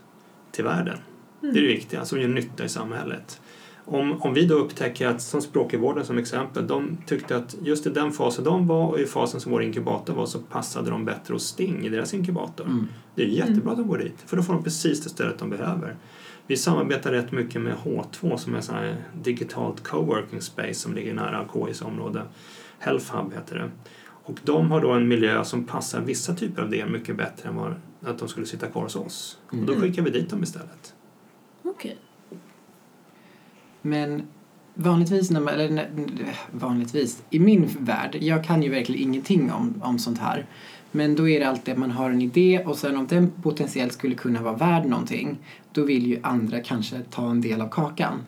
till 0.52 0.64
världen. 0.64 0.99
Det 1.40 1.49
är 1.49 1.52
det 1.52 1.66
viktiga, 1.66 2.04
som 2.04 2.21
gör 2.21 2.28
nytta 2.28 2.64
i 2.64 2.68
samhället. 2.68 3.40
Om, 3.85 4.23
om 4.23 4.35
vi 4.35 4.47
då 4.47 4.54
upptäcker 4.54 5.06
att, 5.06 5.23
som 5.23 5.42
språkvården 5.42 6.04
som 6.04 6.18
exempel, 6.18 6.66
de 6.66 6.97
tyckte 7.06 7.37
att 7.37 7.56
just 7.62 7.87
i 7.87 7.90
den 7.90 8.12
fasen 8.12 8.45
de 8.45 8.66
var 8.66 8.87
och 8.87 9.00
i 9.00 9.06
fasen 9.06 9.40
som 9.40 9.52
vår 9.52 9.62
inkubator 9.62 10.14
var 10.14 10.26
så 10.26 10.38
passade 10.38 10.90
de 10.90 11.04
bättre 11.04 11.35
hos 11.35 11.47
Sting 11.47 11.87
i 11.87 11.88
deras 11.88 12.14
inkubator. 12.14 12.64
Mm. 12.64 12.88
Det 13.14 13.23
är 13.23 13.26
jättebra 13.26 13.71
att 13.73 13.78
de 13.78 13.88
går 13.88 13.99
dit, 13.99 14.16
för 14.26 14.37
då 14.37 14.42
får 14.42 14.52
de 14.52 14.62
precis 14.64 15.04
det 15.04 15.11
stödet 15.11 15.38
de 15.38 15.50
behöver. 15.50 15.97
Vi 16.46 16.56
samarbetar 16.56 17.12
rätt 17.12 17.32
mycket 17.32 17.60
med 17.62 17.74
H2 17.74 18.36
som 18.36 18.54
är 18.54 18.60
sån 18.60 18.74
här 18.74 18.96
digitalt 19.22 19.82
coworking 19.82 20.40
space 20.40 20.74
som 20.74 20.94
ligger 20.94 21.14
nära 21.14 21.46
KIs 21.52 21.82
område. 21.82 22.22
Health 22.78 23.16
Hub 23.16 23.34
heter 23.34 23.54
det. 23.58 23.70
Och 24.24 24.38
de 24.44 24.70
har 24.70 24.80
då 24.80 24.92
en 24.92 25.08
miljö 25.08 25.44
som 25.44 25.64
passar 25.64 26.00
vissa 26.00 26.34
typer 26.34 26.62
av 26.62 26.70
det 26.70 26.86
mycket 26.86 27.16
bättre 27.16 27.48
än 27.48 27.56
vad, 27.56 27.74
att 28.04 28.18
de 28.18 28.28
skulle 28.28 28.46
sitta 28.46 28.66
kvar 28.66 28.82
hos 28.82 28.96
oss. 28.96 29.38
Och 29.50 29.56
då 29.56 29.72
Mm. 29.72 29.80
skickar 29.82 30.02
vi 30.02 30.10
dit 30.10 30.30
dem 30.30 30.42
istället. 30.42 30.94
Okej. 31.62 31.96
Men 33.82 34.22
vanligtvis, 34.74 35.30
när 35.30 35.40
man, 35.40 35.54
eller 35.54 35.70
när- 35.70 35.90
vanligtvis, 36.52 37.22
i 37.30 37.38
min 37.40 37.68
värld, 37.80 38.16
jag 38.20 38.44
kan 38.44 38.62
ju 38.62 38.70
verkligen 38.70 39.02
ingenting 39.08 39.52
om, 39.52 39.82
om 39.84 39.98
sånt 39.98 40.18
här. 40.18 40.46
Men 40.96 41.14
då 41.16 41.28
är 41.28 41.40
det 41.40 41.48
alltid 41.48 41.72
att 41.74 41.80
man 41.80 41.90
har 41.90 42.10
en 42.10 42.22
idé 42.22 42.62
och 42.66 42.76
sen 42.78 42.96
om 42.96 43.06
den 43.06 43.30
potentiellt 43.42 43.92
skulle 43.92 44.14
kunna 44.14 44.42
vara 44.42 44.54
värd 44.56 44.86
någonting, 44.86 45.38
då 45.72 45.84
vill 45.84 46.06
ju 46.06 46.18
andra 46.22 46.60
kanske 46.60 46.96
ta 47.10 47.30
en 47.30 47.40
del 47.40 47.60
av 47.60 47.68
kakan. 47.68 48.18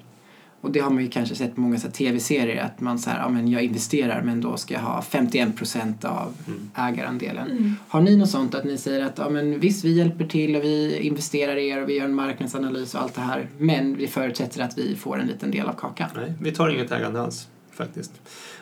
Och 0.61 0.71
det 0.71 0.81
har 0.81 0.91
man 0.91 1.03
ju 1.03 1.09
kanske 1.11 1.35
sett 1.35 1.55
på 1.55 1.61
många 1.61 1.79
så 1.79 1.87
här 1.87 1.95
tv-serier 1.95 2.65
att 2.65 2.81
man 2.81 2.99
säger, 2.99 3.19
ja 3.19 3.29
men 3.29 3.49
jag 3.49 3.63
investerar 3.63 4.23
men 4.23 4.41
då 4.41 4.57
ska 4.57 4.75
jag 4.75 4.81
ha 4.81 5.01
51% 5.11 6.05
av 6.05 6.35
Mm. 6.47 6.71
ägarandelen. 6.75 7.51
Mm. 7.51 7.75
Har 7.89 8.01
ni 8.01 8.17
något 8.17 8.31
sånt 8.31 8.55
att 8.55 8.65
ni 8.65 8.79
säger 8.79 9.05
att 9.05 9.19
ja, 9.19 9.29
men 9.29 9.61
visst, 9.61 9.85
vi 9.85 9.93
hjälper 9.93 10.27
till 10.27 10.57
och 10.57 10.65
vi 10.65 10.99
investerar 11.01 11.57
i 11.57 11.69
er 11.69 11.83
och 11.83 11.89
vi 11.89 11.97
gör 11.97 12.05
en 12.05 12.15
marknadsanalys 12.15 12.95
och 12.95 13.03
allt 13.03 13.15
det 13.15 13.21
här 13.21 13.49
men 13.59 13.97
vi 13.97 14.07
förutsätter 14.07 14.63
att 14.63 14.79
vi 14.79 14.97
får 14.97 15.21
en 15.21 15.27
liten 15.27 15.51
del 15.51 15.67
av 15.67 15.73
kakan? 15.73 16.09
Nej, 16.17 16.33
vi 16.41 16.53
tar 16.53 16.69
inget 16.69 16.93
ägande 16.93 17.21
alls 17.23 17.49
faktiskt. 17.73 18.13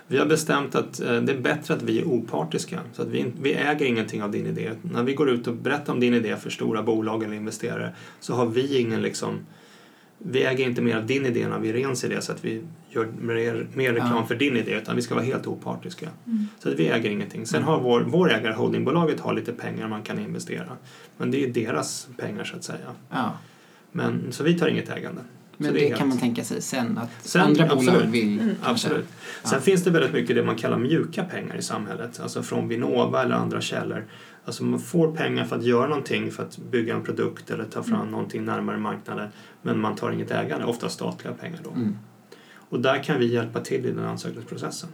Vi 0.08 0.18
har 0.18 0.26
bestämt 0.26 0.74
att 0.74 1.00
eh, 1.00 1.20
det 1.20 1.32
är 1.32 1.40
bättre 1.40 1.74
att 1.74 1.82
vi 1.82 2.00
är 2.00 2.04
opartiska. 2.04 2.80
Så 2.92 3.02
att 3.02 3.08
vi, 3.08 3.32
vi 3.40 3.52
äger 3.52 3.86
ingenting 3.86 4.22
av 4.22 4.30
din 4.30 4.46
idé. 4.46 4.70
När 4.82 5.02
vi 5.02 5.14
går 5.14 5.30
ut 5.30 5.46
och 5.46 5.54
berättar 5.54 5.92
om 5.92 6.00
din 6.00 6.14
idé 6.14 6.36
för 6.36 6.50
stora 6.50 6.82
bolag 6.82 7.22
eller 7.24 7.34
investerare 7.36 7.92
så 8.20 8.34
har 8.34 8.46
vi 8.46 8.78
ingen 8.80 9.02
liksom 9.02 9.38
vi 10.18 10.44
äger 10.44 10.64
inte 10.64 10.82
mer 10.82 10.96
av 10.96 11.06
din 11.06 11.26
idé 11.26 11.42
än 11.42 11.52
av 11.52 11.66
Irens 11.66 12.04
idé 12.04 12.20
så 12.20 12.32
att 12.32 12.44
vi 12.44 12.62
gör 12.90 13.06
mer, 13.20 13.66
mer 13.74 13.92
reklam 13.92 14.16
Ja. 14.16 14.26
för 14.26 14.34
din 14.34 14.56
idé 14.56 14.72
utan 14.72 14.96
vi 14.96 15.02
ska 15.02 15.14
vara 15.14 15.24
helt 15.24 15.46
opartiska. 15.46 16.08
Mm. 16.26 16.46
Så 16.58 16.68
att 16.68 16.74
vi 16.74 16.88
äger 16.88 17.10
ingenting. 17.10 17.46
Sen 17.46 17.62
har 17.62 17.80
vår, 17.80 18.00
vår 18.00 18.32
ägare, 18.32 18.54
holdingbolaget, 18.54 19.20
har 19.20 19.34
lite 19.34 19.52
pengar 19.52 19.88
man 19.88 20.02
kan 20.02 20.18
investera. 20.18 20.76
Men 21.16 21.30
det 21.30 21.44
är 21.44 21.48
deras 21.48 22.08
pengar 22.16 22.44
så 22.44 22.56
att 22.56 22.64
säga. 22.64 22.94
Ja. 23.10 23.32
Men, 23.92 24.32
så 24.32 24.44
vi 24.44 24.58
tar 24.58 24.68
inget 24.68 24.88
ägande. 24.90 25.20
Men 25.58 25.74
det, 25.74 25.84
är 25.84 25.88
kan 25.88 25.98
helt- 25.98 26.08
man 26.08 26.18
tänka 26.18 26.44
sig 26.44 26.62
sen 26.62 26.98
att 26.98 27.10
Sen, 27.26 27.40
andra 27.42 27.66
bolag 27.66 27.88
absolut. 27.94 28.14
vill 28.14 28.40
Mm. 28.40 28.54
Absolut. 28.62 29.06
Sen 29.42 29.50
Ja. 29.52 29.60
finns 29.60 29.84
det 29.84 29.90
väldigt 29.90 30.12
mycket 30.12 30.36
det 30.36 30.42
man 30.44 30.56
kallar 30.56 30.78
mjuka 30.78 31.24
pengar 31.24 31.56
i 31.56 31.62
samhället. 31.62 32.20
Alltså 32.20 32.42
från 32.42 32.68
Vinnova 32.68 33.22
eller 33.22 33.34
andra 33.34 33.60
källor. 33.60 34.04
Alltså 34.44 34.64
man 34.64 34.80
får 34.80 35.12
pengar 35.16 35.44
för 35.44 35.56
att 35.56 35.64
göra 35.64 35.88
någonting, 35.88 36.30
för 36.32 36.42
att 36.42 36.58
bygga 36.58 36.94
en 36.94 37.02
produkt 37.04 37.50
eller 37.50 37.64
ta 37.64 37.82
fram 37.82 37.94
Mm. 38.00 38.10
någonting 38.10 38.44
närmare 38.44 38.78
marknaden. 38.78 39.28
Men 39.62 39.80
man 39.80 39.96
tar 39.96 40.10
inget 40.10 40.30
ägande, 40.30 40.66
ofta 40.66 40.88
statliga 40.88 41.34
pengar 41.34 41.58
då. 41.64 41.70
Mm. 41.70 41.98
Och 42.68 42.80
där 42.80 43.02
kan 43.02 43.18
vi 43.18 43.26
hjälpa 43.26 43.60
till 43.60 43.86
i 43.86 43.90
den 43.92 44.04
ansökningsprocessen. 44.04 44.88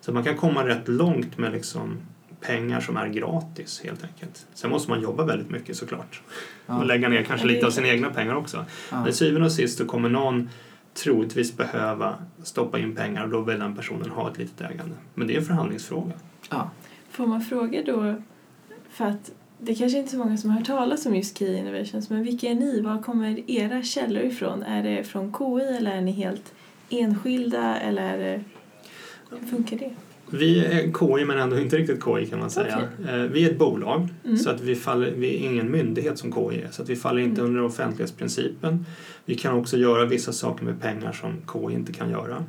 Så 0.00 0.12
man 0.12 0.24
kan 0.24 0.36
komma 0.36 0.68
rätt 0.68 0.88
långt 0.88 1.38
med 1.38 1.52
liksom 1.52 1.96
pengar 2.40 2.80
som 2.80 2.96
är 2.96 3.08
gratis 3.08 3.80
helt 3.84 4.04
enkelt. 4.04 4.46
Sen 4.54 4.70
måste 4.70 4.90
man 4.90 5.00
jobba 5.00 5.24
väldigt 5.24 5.50
mycket 5.50 5.76
såklart. 5.76 6.22
Ja. 6.66 6.78
Och 6.78 6.86
lägga 6.86 7.08
ner 7.08 7.22
kanske 7.22 7.46
lite 7.46 7.66
av 7.66 7.70
sina 7.70 7.88
egna 7.88 8.10
pengar 8.10 8.34
också. 8.34 8.64
Ja. 8.90 9.04
Men 9.04 9.12
syvende 9.12 9.46
och 9.46 9.52
sist 9.52 9.78
så 9.78 9.84
kommer 9.84 10.08
någon 10.08 10.48
troligtvis 10.94 11.56
behöva 11.56 12.14
stoppa 12.42 12.78
in 12.78 12.94
pengar 12.94 13.24
och 13.24 13.30
då 13.30 13.40
vill 13.40 13.58
den 13.58 13.76
personen 13.76 14.10
ha 14.10 14.30
ett 14.30 14.38
litet 14.38 14.60
ägande. 14.60 14.94
Men 15.14 15.26
det 15.26 15.34
är 15.34 15.38
en 15.38 15.44
förhandlingsfråga. 15.44 16.12
Ja. 16.50 16.70
Får 17.10 17.26
man 17.26 17.40
fråga 17.40 17.82
då, 17.82 18.14
för 18.90 19.04
att 19.04 19.30
det 19.58 19.74
kanske 19.74 19.98
inte 19.98 20.08
är 20.08 20.10
så 20.10 20.18
många 20.18 20.36
som 20.36 20.50
har 20.50 20.58
hört 20.58 20.66
talas 20.66 21.06
om 21.06 21.14
just 21.14 21.38
Key 21.38 21.56
Innovations, 21.56 22.10
men 22.10 22.22
vilka 22.22 22.48
är 22.48 22.54
ni? 22.54 22.80
Var 22.80 23.02
kommer 23.02 23.50
era 23.50 23.82
källor 23.82 24.22
ifrån? 24.22 24.62
Är 24.62 24.82
det 24.82 25.04
från 25.04 25.34
KI 25.34 25.76
eller 25.76 25.90
är 25.90 26.00
ni 26.00 26.12
helt 26.12 26.54
enskilda 26.90 27.76
eller 27.76 28.44
hur 29.30 29.46
funkar 29.46 29.76
det? 29.76 29.90
Vi 30.30 30.64
är 30.64 30.92
KI 30.92 31.24
men 31.24 31.38
ändå 31.38 31.58
inte 31.58 31.76
riktigt 31.76 32.04
KI 32.04 32.26
kan 32.26 32.38
man 32.38 32.50
säga. 32.50 32.88
Eh, 33.08 33.16
Vi 33.16 33.44
är 33.46 33.50
ett 33.50 33.58
bolag 33.58 34.08
Mm. 34.24 34.36
så 34.36 34.50
att 34.50 34.60
vi, 34.60 34.74
faller, 34.76 35.10
vi 35.16 35.34
är 35.36 35.48
ingen 35.50 35.70
myndighet 35.70 36.18
som 36.18 36.32
KI 36.32 36.60
är. 36.62 36.68
Så 36.70 36.82
att 36.82 36.88
vi 36.88 36.96
faller 36.96 37.20
inte 37.22 37.40
Mm. 37.40 37.50
under 37.52 37.62
offentlighetsprincipen. 37.64 38.86
Vi 39.24 39.34
kan 39.34 39.54
också 39.54 39.76
göra 39.76 40.04
vissa 40.04 40.32
saker 40.32 40.64
med 40.64 40.80
pengar 40.80 41.12
som 41.12 41.32
KI 41.52 41.74
inte 41.74 41.92
kan 41.92 42.10
göra. 42.10 42.44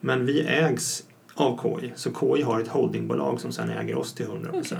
Men 0.00 0.26
vi 0.26 0.40
ägs 0.40 1.04
av 1.34 1.60
KI. 1.62 1.92
Så 1.94 2.10
KI 2.20 2.42
har 2.42 2.60
ett 2.60 2.68
holdingbolag 2.68 3.40
som 3.40 3.52
sedan 3.52 3.70
äger 3.70 3.98
oss 3.98 4.14
till 4.14 4.26
100%. 4.26 4.50
Okej. 4.50 4.78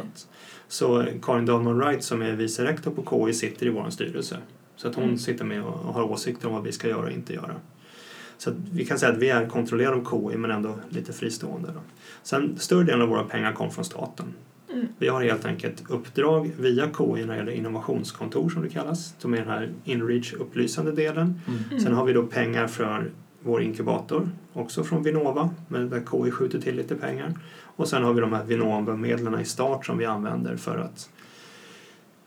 Så 0.69 1.05
Karin 1.23 1.47
Dahlman 1.47 1.79
Wright 1.79 2.03
som 2.05 2.23
är 2.23 2.33
vice 2.33 2.65
rektor 2.65 2.91
på 2.91 3.27
KI 3.27 3.35
sitter 3.35 3.67
i 3.67 3.69
vår 3.69 3.91
styrelse. 3.91 4.37
Så 4.77 4.89
att 4.89 4.95
hon 4.95 5.05
Mm. 5.05 5.19
sitter 5.19 5.45
med 5.45 5.63
och 5.63 5.95
har 5.95 6.03
åsikter 6.03 6.49
om 6.49 6.55
vad 6.55 6.63
vi 6.65 6.73
ska 6.73 6.89
göra 6.89 7.07
och 7.07 7.11
inte 7.13 7.35
göra. 7.35 7.55
Så 8.41 8.51
att 8.51 8.57
vi 8.73 8.85
kan 8.85 8.99
säga 8.99 9.13
att 9.13 9.19
vi 9.19 9.29
är 9.29 9.47
kontrollerade 9.47 9.97
av 9.97 10.31
KI 10.31 10.37
men 10.37 10.51
ändå 10.51 10.75
lite 10.89 11.13
fristående. 11.13 11.69
Då. 11.75 11.81
Sen 12.23 12.59
större 12.59 12.85
delen 12.85 13.03
av 13.03 13.09
våra 13.09 13.25
pengar 13.25 13.53
kom 13.53 13.71
från 13.71 13.85
staten. 13.85 14.27
Mm. 14.73 14.87
Vi 14.99 15.09
har 15.09 15.23
helt 15.23 15.45
enkelt 15.45 15.85
uppdrag 15.89 16.51
via 16.59 16.87
KI 16.99 17.25
när 17.25 17.27
det 17.27 17.37
gäller 17.37 17.53
innovationskontor 17.53 18.51
som 18.51 18.63
det 18.63 18.69
kallas, 18.69 19.15
som 19.19 19.35
är 19.35 19.39
den 19.39 19.49
här 19.49 19.71
inreach 19.85 20.33
upplysande 20.33 20.93
delen. 20.93 21.41
Mm. 21.71 21.81
Sen 21.81 21.93
har 21.93 22.05
vi 22.05 22.13
då 22.13 22.23
pengar 22.23 22.67
för 22.67 23.11
vår 23.43 23.63
inkubator, 23.63 24.29
också 24.53 24.85
från 24.85 25.03
Vinnova, 25.03 25.51
men 25.69 25.91
där 25.91 26.03
KI 26.11 26.31
skjuter 26.31 26.61
till 26.61 26.77
lite 26.77 26.95
pengar. 26.95 27.35
Och 27.63 27.89
sen 27.89 28.05
har 28.05 28.13
vi 28.13 28.21
de 28.21 28.33
här 28.33 28.45
Vinnova-medlen 28.45 29.41
i 29.41 29.45
start 29.45 29.87
som 29.87 29.99
vi 29.99 30.05
använder 30.05 30.57
för 30.57 30.79
att 30.79 31.11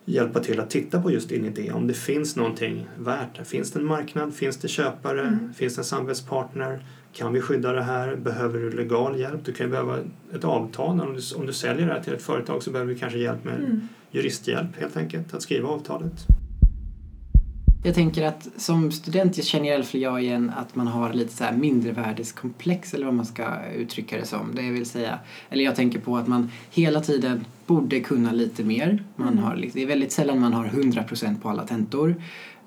hjälpa 0.05 0.39
till 0.39 0.59
att 0.59 0.69
titta 0.69 1.01
på 1.01 1.11
just 1.11 1.29
din 1.29 1.45
idé. 1.45 1.71
Om 1.71 1.87
det 1.87 1.93
finns 1.93 2.35
någonting 2.35 2.87
värt. 2.99 3.37
det. 3.37 3.45
Finns 3.45 3.71
det 3.71 3.79
en 3.79 3.85
marknad? 3.85 4.33
Finns 4.33 4.57
det 4.57 4.67
köpare? 4.67 5.21
Mm. 5.21 5.53
Finns 5.53 5.75
det 5.75 5.79
en 5.79 5.85
samarbetspartner? 5.85 6.85
Kan 7.13 7.33
vi 7.33 7.41
skydda 7.41 7.71
det 7.73 7.83
här? 7.83 8.15
Behöver 8.15 8.59
du 8.59 8.71
legal 8.71 9.19
hjälp? 9.19 9.45
Du 9.45 9.53
kan 9.53 9.65
ju 9.65 9.71
behöva 9.71 9.97
ett 10.35 10.43
avtal. 10.43 11.01
Om 11.01 11.13
du, 11.13 11.35
om 11.35 11.45
du 11.45 11.53
säljer 11.53 11.87
det 11.87 11.93
här 11.93 12.01
till 12.01 12.13
ett 12.13 12.21
företag 12.23 12.63
så 12.63 12.71
behöver 12.71 12.93
du 12.93 12.99
kanske 12.99 13.19
hjälp 13.19 13.43
med 13.43 13.55
Mm. 13.55 13.87
juristhjälp 14.11 14.79
helt 14.79 14.97
enkelt, 14.97 15.33
att 15.33 15.41
skriva 15.41 15.69
avtalet. 15.69 16.13
Jag 17.85 17.95
tänker 17.95 18.25
att 18.25 18.47
som 18.57 18.91
student 18.91 19.37
jag 19.37 19.45
känner 19.45 19.65
i 19.69 19.73
alla 19.73 19.83
fall 19.83 20.01
jag 20.01 20.23
igen 20.23 20.51
att 20.57 20.75
man 20.75 20.87
har 20.87 21.13
lite 21.13 21.33
så 21.33 21.43
här 21.43 21.53
mindrevärdeskomplex 21.57 22.93
eller 22.93 23.05
vad 23.05 23.13
man 23.13 23.25
ska 23.25 23.45
uttrycka 23.75 24.17
det 24.17 24.25
som. 24.25 24.55
Det 24.55 24.61
vill 24.61 24.85
säga, 24.85 25.19
eller 25.49 25.63
jag 25.63 25.75
tänker 25.75 25.99
på 25.99 26.17
att 26.17 26.27
man 26.27 26.51
hela 26.71 27.01
tiden 27.01 27.45
borde 27.81 27.99
kunna 27.99 28.31
lite 28.31 28.63
mer. 28.63 29.03
Man 29.15 29.27
Mm. 29.27 29.43
har, 29.43 29.55
lite- 29.55 29.77
det 29.79 29.83
är 29.83 29.87
väldigt 29.87 30.11
sällan 30.11 30.39
man 30.39 30.53
har 30.53 30.65
100% 30.65 31.41
på 31.41 31.49
alla 31.49 31.63
tentor. 31.63 32.15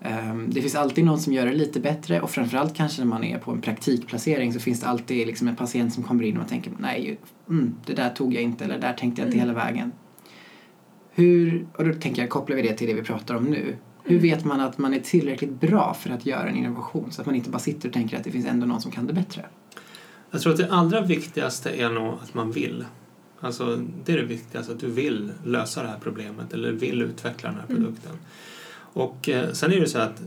Ehm, 0.02 0.46
Det 0.50 0.60
finns 0.60 0.74
alltid 0.74 1.04
någon 1.04 1.18
som 1.20 1.32
gör 1.32 1.46
det 1.46 1.52
lite 1.52 1.80
bättre 1.80 2.20
och 2.20 2.30
framförallt 2.30 2.74
kanske 2.76 3.00
när 3.02 3.08
man 3.08 3.24
är 3.24 3.38
på 3.38 3.50
en 3.50 3.60
praktikplacering 3.60 4.52
så 4.52 4.60
finns 4.60 4.80
det 4.80 4.86
alltid 4.86 5.26
liksom 5.26 5.48
en 5.48 5.56
patient 5.56 5.92
som 5.94 6.02
kommer 6.02 6.24
in 6.24 6.36
och 6.38 6.48
tänker 6.48 6.72
nej, 6.78 7.18
mm, 7.48 7.74
det 7.86 7.92
där 7.94 8.10
tog 8.10 8.34
jag 8.34 8.42
inte 8.42 8.64
eller 8.64 8.78
där 8.78 8.92
tänkte 8.92 9.22
jag 9.22 9.28
inte 9.28 9.38
Mm. 9.38 9.48
hela 9.48 9.64
vägen. 9.64 9.92
Hur, 11.10 11.66
och 11.78 11.84
då 11.84 11.92
tänker 11.94 12.22
jag, 12.22 12.30
kopplar 12.30 12.56
vi 12.56 12.62
det 12.62 12.72
till 12.74 12.86
det 12.88 12.94
vi 12.94 13.02
pratar 13.02 13.34
om 13.34 13.44
nu. 13.44 13.76
Hur 14.04 14.18
vet 14.18 14.44
man 14.44 14.60
att 14.60 14.78
man 14.78 14.94
är 14.94 15.00
tillräckligt 15.00 15.60
bra 15.60 15.94
för 16.00 16.10
att 16.10 16.26
göra 16.26 16.48
en 16.48 16.56
innovation 16.56 17.06
så 17.10 17.20
att 17.20 17.26
man 17.26 17.34
inte 17.36 17.50
bara 17.50 17.58
sitter 17.58 17.88
och 17.88 17.94
tänker 17.94 18.16
att 18.16 18.24
det 18.24 18.30
finns 18.30 18.46
ändå 18.46 18.66
någon 18.66 18.80
som 18.80 18.90
kan 18.92 19.06
det 19.06 19.12
bättre? 19.12 19.44
Jag 20.30 20.40
tror 20.40 20.52
att 20.52 20.58
det 20.58 20.70
allra 20.70 21.00
viktigaste 21.00 21.70
är 21.70 21.90
nog 21.90 22.14
att 22.22 22.34
man 22.34 22.50
vill. 22.52 22.84
Alltså, 23.40 23.78
det 24.04 24.12
är 24.12 24.16
det 24.16 24.24
viktigaste, 24.24 24.72
att 24.72 24.80
du 24.80 24.90
vill 24.90 25.32
lösa 25.44 25.82
det 25.82 25.88
här 25.88 25.98
problemet 26.02 26.52
eller 26.52 26.72
vill 26.72 27.02
utveckla 27.02 27.48
den 27.48 27.58
här 27.58 27.66
Mm. 27.68 27.76
produkten. 27.76 28.12
Och 28.78 29.28
eh, 29.28 29.50
sen 29.52 29.72
är 29.72 29.80
det 29.80 29.88
så 29.88 29.98
att 29.98 30.22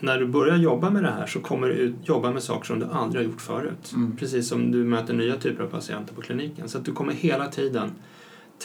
när 0.00 0.18
du 0.18 0.26
börjar 0.26 0.56
jobba 0.56 0.90
med 0.90 1.02
det 1.02 1.10
här 1.10 1.26
så 1.26 1.40
kommer 1.40 1.68
du 1.68 1.94
jobba 2.04 2.32
med 2.32 2.42
saker 2.42 2.66
som 2.66 2.78
du 2.78 2.86
aldrig 2.86 3.24
har 3.26 3.32
gjort 3.32 3.40
förut. 3.40 3.92
Mm. 3.94 4.16
Precis 4.16 4.48
som 4.48 4.70
du 4.72 4.84
möter 4.84 5.14
nya 5.14 5.36
typer 5.36 5.64
av 5.64 5.68
patienter 5.68 6.14
på 6.14 6.20
kliniken. 6.22 6.68
Så 6.68 6.78
att 6.78 6.84
du 6.84 6.92
kommer 6.92 7.12
hela 7.12 7.46
tiden 7.48 7.90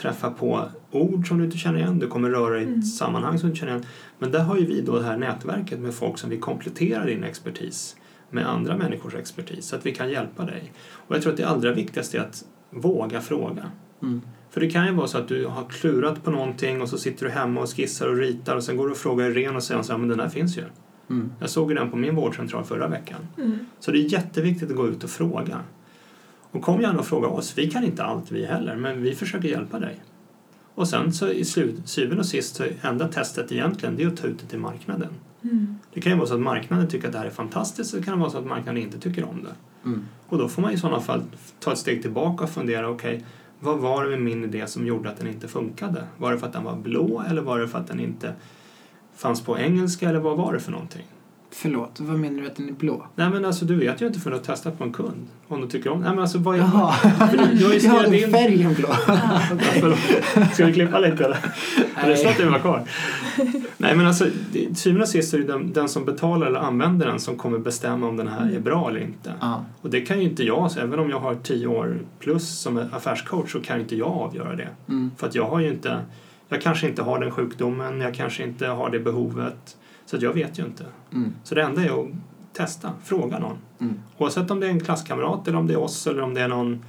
träffa 0.01 0.31
på 0.31 0.63
ord 0.91 1.27
som 1.27 1.37
du 1.37 1.45
inte 1.45 1.57
känner 1.57 1.79
igen. 1.79 1.99
Du 1.99 2.07
kommer 2.07 2.29
röra 2.29 2.49
dig 2.53 2.59
i 2.59 2.63
ett 2.63 2.69
Mm. 2.69 2.81
sammanhang 2.81 3.39
som 3.39 3.47
du 3.47 3.51
inte 3.51 3.59
känner 3.59 3.73
igen. 3.73 3.85
Men 4.19 4.31
där 4.31 4.39
har 4.39 4.57
ju 4.57 4.65
vi 4.65 4.81
då 4.81 4.99
det 4.99 5.05
här 5.05 5.17
nätverket 5.17 5.79
med 5.79 5.93
folk 5.93 6.17
som 6.17 6.29
vill 6.29 6.39
komplettera 6.39 7.05
din 7.05 7.23
expertis 7.23 7.95
med 8.29 8.49
andra 8.49 8.77
människors 8.77 9.15
expertis 9.15 9.65
så 9.67 9.75
att 9.75 9.85
vi 9.85 9.91
kan 9.95 10.09
hjälpa 10.09 10.45
dig. 10.45 10.71
Och 10.91 11.15
jag 11.15 11.21
tror 11.21 11.31
att 11.31 11.37
det 11.37 11.43
allra 11.47 11.71
viktigaste 11.71 12.17
är 12.17 12.21
att 12.21 12.45
våga 12.75 13.21
fråga. 13.21 13.71
Mm. 14.01 14.21
För 14.49 14.61
det 14.61 14.69
kan 14.69 14.85
ju 14.85 14.93
vara 14.93 15.07
så 15.07 15.17
att 15.17 15.27
du 15.27 15.45
har 15.45 15.65
klurat 15.69 16.23
på 16.23 16.31
någonting 16.31 16.81
och 16.81 16.89
så 16.89 16.97
sitter 16.97 17.25
du 17.25 17.31
hemma 17.31 17.61
och 17.61 17.75
skissar 17.75 18.07
och 18.07 18.17
ritar 18.17 18.55
och 18.55 18.63
sen 18.63 18.77
går 18.77 18.85
du 18.85 18.91
och 18.91 18.97
frågar 18.97 19.37
Irene 19.37 19.55
och 19.55 19.63
säger 19.63 19.81
så 19.81 19.91
här, 19.91 19.99
men 19.99 20.09
den 20.09 20.17
där 20.17 20.29
finns 20.29 20.57
ju. 20.57 20.63
Mm. 21.09 21.31
Jag 21.39 21.49
såg 21.49 21.75
den 21.75 21.91
på 21.91 21.97
min 21.97 22.15
vårdcentral 22.15 22.63
förra 22.63 22.87
veckan. 22.87 23.27
Mm. 23.37 23.59
Så 23.79 23.91
det 23.91 23.97
är 23.97 24.13
jätteviktigt 24.13 24.69
att 24.69 24.75
gå 24.75 24.87
ut 24.87 25.03
och 25.03 25.09
fråga. 25.09 25.59
Och 26.51 26.61
kom 26.61 26.81
gärna 26.81 26.99
och 26.99 27.05
fråga 27.05 27.27
oss. 27.27 27.57
Vi 27.57 27.71
kan 27.71 27.83
inte 27.83 28.03
allt 28.03 28.31
vi 28.31 28.45
heller, 28.45 28.75
men 28.75 29.01
vi 29.01 29.15
försöker 29.15 29.49
hjälpa 29.49 29.79
dig. 29.79 30.03
Och 30.75 30.87
sen 30.87 31.13
så 31.13 31.29
i 31.29 31.45
slut, 31.45 31.75
syvende 31.85 32.19
och 32.19 32.25
sist 32.25 32.55
så 32.55 32.63
enda 32.81 33.07
testet 33.07 33.51
egentligen 33.51 33.95
det 33.95 34.03
är 34.03 34.07
att 34.07 34.17
ta 34.17 34.27
ut 34.27 34.39
det 34.39 34.47
till 34.47 34.59
marknaden. 34.59 35.09
Mm. 35.51 35.75
Det 35.93 36.01
kan 36.01 36.11
ju 36.11 36.17
vara 36.17 36.27
så 36.27 36.33
att 36.33 36.39
marknaden 36.39 36.87
tycker 36.87 37.07
att 37.07 37.13
det 37.13 37.19
här 37.19 37.25
är 37.25 37.29
fantastiskt 37.29 37.93
och 37.93 37.99
det 37.99 38.05
kan 38.05 38.19
vara 38.19 38.29
så 38.29 38.37
att 38.37 38.45
marknaden 38.45 38.81
inte 38.81 38.99
tycker 38.99 39.23
om 39.23 39.43
det. 39.43 39.55
Mm. 39.89 40.05
Och 40.27 40.37
då 40.37 40.47
får 40.47 40.61
man 40.61 40.71
i 40.71 40.77
sådana 40.77 40.99
fall 40.99 41.23
ta 41.59 41.71
ett 41.71 41.77
steg 41.77 42.01
tillbaka 42.01 42.43
och 42.43 42.49
fundera, 42.49 42.89
okej, 42.89 43.25
vad 43.59 43.79
var 43.79 44.03
det 44.03 44.09
med 44.09 44.21
min 44.21 44.43
idé 44.43 44.67
som 44.67 44.87
gjorde 44.87 45.09
att 45.09 45.17
den 45.17 45.27
inte 45.27 45.47
funkade? 45.47 46.03
Var 46.17 46.31
det 46.31 46.37
för 46.37 46.47
att 46.47 46.53
den 46.53 46.63
var 46.63 46.75
blå 46.75 47.23
eller 47.29 47.41
var 47.41 47.59
det 47.59 47.67
för 47.67 47.79
att 47.79 47.87
den 47.87 47.99
inte 47.99 48.33
fanns 49.15 49.41
på 49.41 49.59
engelska 49.59 50.09
eller 50.09 50.19
vad 50.19 50.37
var 50.37 50.53
det 50.53 50.59
för 50.59 50.71
någonting? 50.71 51.05
Förlåt, 51.57 51.99
vad 51.99 52.19
menar 52.19 52.41
du 52.41 52.47
att 52.47 52.55
den 52.55 52.69
är 52.69 52.73
blå? 52.73 53.05
Nej 53.15 53.29
men 53.29 53.45
alltså 53.45 53.65
du 53.65 53.75
vet 53.75 54.01
ju 54.01 54.07
inte 54.07 54.19
förrän 54.19 54.37
du 54.37 54.39
har 54.39 54.45
testat 54.45 54.77
på 54.77 54.83
en 54.83 54.93
kund 54.93 55.27
om 55.47 55.61
du 55.61 55.67
tycker 55.67 55.89
om 55.89 56.01
Nej 56.01 56.09
men 56.09 56.19
alltså 56.19 56.37
vad 56.37 56.55
är... 56.55 56.59
Jaha, 56.59 56.93
du, 57.31 57.65
har 57.65 57.73
ju 57.73 57.79
ja, 57.79 58.15
in... 58.15 58.31
färgen 58.31 58.73
blå. 58.73 58.87
Förlåt. 59.79 60.53
Ska 60.53 60.65
vi 60.65 60.73
klippa 60.73 60.99
lite 60.99 61.25
eller? 61.25 61.37
Är 61.95 62.09
det 62.09 62.17
så 62.17 62.27
att 62.27 62.61
kvar? 62.61 62.83
Nej 63.77 63.95
men 63.95 64.07
alltså 64.07 64.25
till 64.51 64.75
syvende 64.75 65.03
och 65.03 65.09
sist 65.09 65.33
är 65.33 65.37
det 65.37 65.43
den, 65.43 65.73
den 65.73 65.89
som 65.89 66.05
betalar 66.05 66.47
eller 66.47 66.59
använder 66.59 67.05
den 67.05 67.19
som 67.19 67.35
kommer 67.37 67.57
bestämma 67.57 68.07
om 68.07 68.17
den 68.17 68.27
här 68.27 68.51
är 68.55 68.59
bra 68.59 68.89
eller 68.89 68.99
inte. 68.99 69.33
Ja. 69.41 69.65
Och 69.81 69.89
det 69.89 70.01
kan 70.01 70.19
ju 70.19 70.23
inte 70.23 70.43
jag, 70.43 70.71
så 70.71 70.79
även 70.79 70.99
om 70.99 71.09
jag 71.09 71.19
har 71.19 71.35
tio 71.35 71.67
år 71.67 71.99
plus 72.19 72.59
som 72.59 72.77
affärscoach 72.91 73.51
så 73.51 73.61
kan 73.61 73.75
ju 73.75 73.81
inte 73.81 73.95
jag 73.95 74.11
avgöra 74.11 74.55
det. 74.55 74.69
Mm. 74.89 75.11
För 75.17 75.27
att 75.27 75.35
jag 75.35 75.45
har 75.45 75.59
ju 75.59 75.67
inte, 75.67 75.99
jag 76.49 76.61
kanske 76.61 76.87
inte 76.87 77.01
har 77.01 77.19
den 77.19 77.31
sjukdomen, 77.31 78.01
jag 78.01 78.15
kanske 78.15 78.43
inte 78.43 78.67
har 78.67 78.89
det 78.89 78.99
behovet. 78.99 79.75
Så 80.05 80.15
att 80.15 80.21
jag 80.21 80.33
vet 80.33 80.59
ju 80.59 80.65
inte. 80.65 80.85
Mm. 81.13 81.33
Så 81.43 81.55
det 81.55 81.61
enda 81.63 81.83
är 81.83 82.01
att 82.03 82.07
testa, 82.53 82.91
fråga 83.03 83.39
någon. 83.39 83.57
Mm. 83.79 83.99
Oavsett 84.17 84.51
om 84.51 84.59
det 84.59 84.67
är 84.67 84.71
en 84.71 84.79
klasskamrat 84.79 85.47
eller 85.47 85.57
om 85.57 85.67
det 85.67 85.73
är 85.73 85.79
oss 85.79 86.07
eller 86.07 86.21
om 86.21 86.33
det 86.33 86.41
är 86.41 86.47
någon 86.47 86.85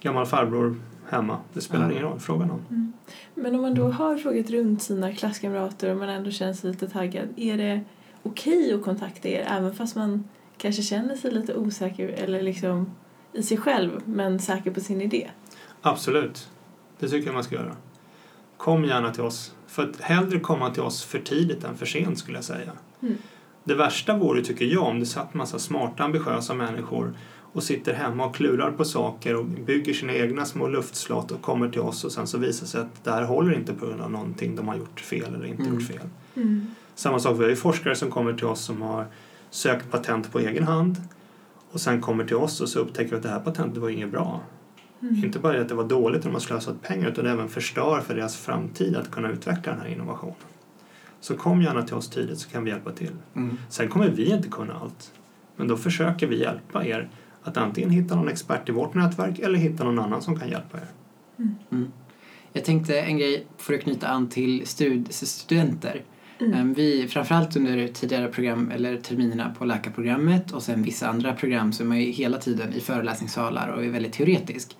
gammal 0.00 0.26
farbror 0.26 0.76
hemma. 1.08 1.38
Det 1.52 1.60
spelar 1.60 1.84
Ja. 1.84 1.90
ingen 1.90 2.02
roll, 2.02 2.20
fråga 2.20 2.46
någon. 2.46 2.92
Men 3.34 3.54
om 3.54 3.62
man 3.62 3.74
då 3.74 3.90
har 3.90 4.16
frågat 4.16 4.50
runt 4.50 4.82
sina 4.82 5.12
klasskamrater 5.12 5.90
och 5.90 5.96
man 5.96 6.08
ändå 6.08 6.30
känner 6.30 6.52
sig 6.52 6.70
lite 6.70 6.88
taggad, 6.88 7.28
är 7.36 7.56
det 7.56 7.80
okej 8.22 8.74
att 8.74 8.84
kontakta 8.84 9.28
er 9.28 9.46
även 9.50 9.74
fast 9.74 9.96
man 9.96 10.24
kanske 10.56 10.82
känner 10.82 11.16
sig 11.16 11.30
lite 11.30 11.54
osäker 11.54 12.08
eller 12.08 12.42
liksom 12.42 12.90
i 13.32 13.42
sig 13.42 13.56
själv 13.56 14.00
men 14.04 14.38
säker 14.38 14.70
på 14.70 14.80
sin 14.80 15.00
idé? 15.00 15.30
Absolut, 15.82 16.48
det 16.98 17.08
tycker 17.08 17.26
jag 17.26 17.34
man 17.34 17.44
ska 17.44 17.54
göra. 17.54 17.76
Kom 18.56 18.84
gärna 18.84 19.10
till 19.10 19.22
oss. 19.22 19.54
För 19.68 19.82
att 19.88 20.00
hellre 20.00 20.40
komma 20.40 20.70
till 20.70 20.82
oss 20.82 21.04
för 21.04 21.18
tidigt 21.18 21.64
än 21.64 21.76
för 21.76 21.86
sent 21.86 22.18
skulle 22.18 22.36
jag 22.36 22.44
säga. 22.44 22.72
Mm. 23.02 23.14
Det 23.64 23.74
värsta 23.74 24.16
vore, 24.16 24.42
tycker 24.44 24.64
jag, 24.64 24.82
om 24.82 25.00
det 25.00 25.06
satt 25.06 25.34
massa 25.34 25.58
smarta, 25.58 26.04
ambitiösa 26.04 26.54
människor 26.54 27.14
och 27.52 27.62
sitter 27.62 27.94
hemma 27.94 28.26
och 28.26 28.34
klurar 28.34 28.70
på 28.70 28.84
saker 28.84 29.36
och 29.36 29.44
bygger 29.44 29.92
sina 29.94 30.12
egna 30.14 30.44
små 30.44 30.68
luftslott 30.68 31.30
och 31.30 31.42
kommer 31.42 31.68
till 31.68 31.80
oss 31.80 32.04
och 32.04 32.12
sen 32.12 32.26
så 32.26 32.38
visar 32.38 32.66
sig 32.66 32.80
att 32.80 33.04
det 33.04 33.10
här 33.10 33.22
håller 33.22 33.54
inte 33.54 33.74
på 33.74 33.86
grund 33.86 34.00
av 34.00 34.10
någonting 34.10 34.56
de 34.56 34.68
har 34.68 34.76
gjort 34.76 35.00
fel 35.00 35.34
eller 35.34 35.46
inte 35.46 35.62
Mm. 35.62 35.74
gjort 35.74 35.88
fel. 35.88 36.08
Mm. 36.34 36.66
Samma 36.94 37.18
sak, 37.18 37.38
vi 37.38 37.42
har 37.42 37.50
ju 37.50 37.56
forskare 37.56 37.94
som 37.94 38.10
kommer 38.10 38.32
till 38.32 38.46
oss 38.46 38.60
som 38.60 38.82
har 38.82 39.06
sökt 39.50 39.90
patent 39.90 40.32
på 40.32 40.38
egen 40.38 40.64
hand 40.64 40.96
och 41.70 41.80
sen 41.80 42.00
kommer 42.00 42.24
till 42.24 42.36
oss 42.36 42.60
och 42.60 42.68
så 42.68 42.78
upptäcker 42.78 43.10
vi 43.10 43.16
att 43.16 43.22
det 43.22 43.28
här 43.28 43.40
patentet 43.40 43.82
var 43.82 43.88
inget 43.88 44.10
bra. 44.10 44.40
Mm. 45.02 45.24
Inte 45.24 45.38
bara 45.38 45.60
att 45.60 45.68
det 45.68 45.74
var 45.74 45.84
dåligt 45.84 46.18
och 46.18 46.24
de 46.24 46.32
har 46.32 46.40
slösat 46.40 46.82
pengar 46.82 47.08
utan 47.08 47.26
även 47.26 47.48
förstör 47.48 48.00
för 48.00 48.14
deras 48.14 48.36
framtid 48.36 48.96
att 48.96 49.10
kunna 49.10 49.30
utveckla 49.30 49.72
den 49.72 49.80
här 49.80 49.88
innovationen. 49.88 50.34
Så 51.20 51.36
kom 51.36 51.62
gärna 51.62 51.82
till 51.82 51.94
oss 51.94 52.10
tidigt 52.10 52.38
så 52.38 52.50
kan 52.50 52.64
vi 52.64 52.70
hjälpa 52.70 52.92
till. 52.92 53.12
Mm. 53.34 53.58
Sen 53.68 53.88
kommer 53.88 54.08
vi 54.08 54.32
inte 54.32 54.48
kunna 54.48 54.74
allt. 54.74 55.12
Men 55.56 55.68
då 55.68 55.76
försöker 55.76 56.26
vi 56.26 56.40
hjälpa 56.40 56.86
er 56.86 57.08
att 57.42 57.56
antingen 57.56 57.90
hitta 57.90 58.14
någon 58.14 58.28
expert 58.28 58.68
i 58.68 58.72
vårt 58.72 58.94
nätverk 58.94 59.38
eller 59.38 59.58
hitta 59.58 59.84
någon 59.84 59.98
annan 59.98 60.22
som 60.22 60.38
kan 60.38 60.48
hjälpa 60.48 60.78
er. 60.78 60.86
Mm. 61.70 61.92
Jag 62.52 62.64
tänkte 62.64 63.00
en 63.00 63.18
grej 63.18 63.46
för 63.56 63.74
att 63.74 63.80
knyta 63.80 64.08
an 64.08 64.28
till 64.28 64.66
stud 64.66 65.06
studenter. 65.12 66.02
Mm. 66.40 66.54
Em, 66.54 66.74
Vi, 66.74 67.08
framförallt 67.08 67.56
under 67.56 67.88
tidigare 67.88 68.28
program 68.28 68.70
eller 68.70 68.96
terminerna 68.96 69.54
på 69.58 69.64
läkarprogrammet 69.64 70.52
och 70.52 70.62
sen 70.62 70.82
vissa 70.82 71.08
andra 71.08 71.32
program 71.32 71.72
så 71.72 71.82
är 71.82 71.86
man 71.86 72.00
ju 72.00 72.10
hela 72.10 72.38
tiden 72.38 72.72
i 72.72 72.80
föreläsningssalar 72.80 73.68
och 73.68 73.84
är 73.84 73.90
väldigt 73.90 74.12
teoretisk. 74.12 74.76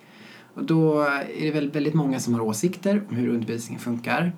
Och 0.59 0.65
då 0.65 1.01
är 1.01 1.41
det 1.45 1.51
väl 1.51 1.71
väldigt 1.71 1.93
många 1.93 2.19
som 2.19 2.33
har 2.33 2.41
åsikter 2.41 3.03
om 3.09 3.15
hur 3.15 3.27
undervisningen 3.27 3.81
funkar. 3.81 4.31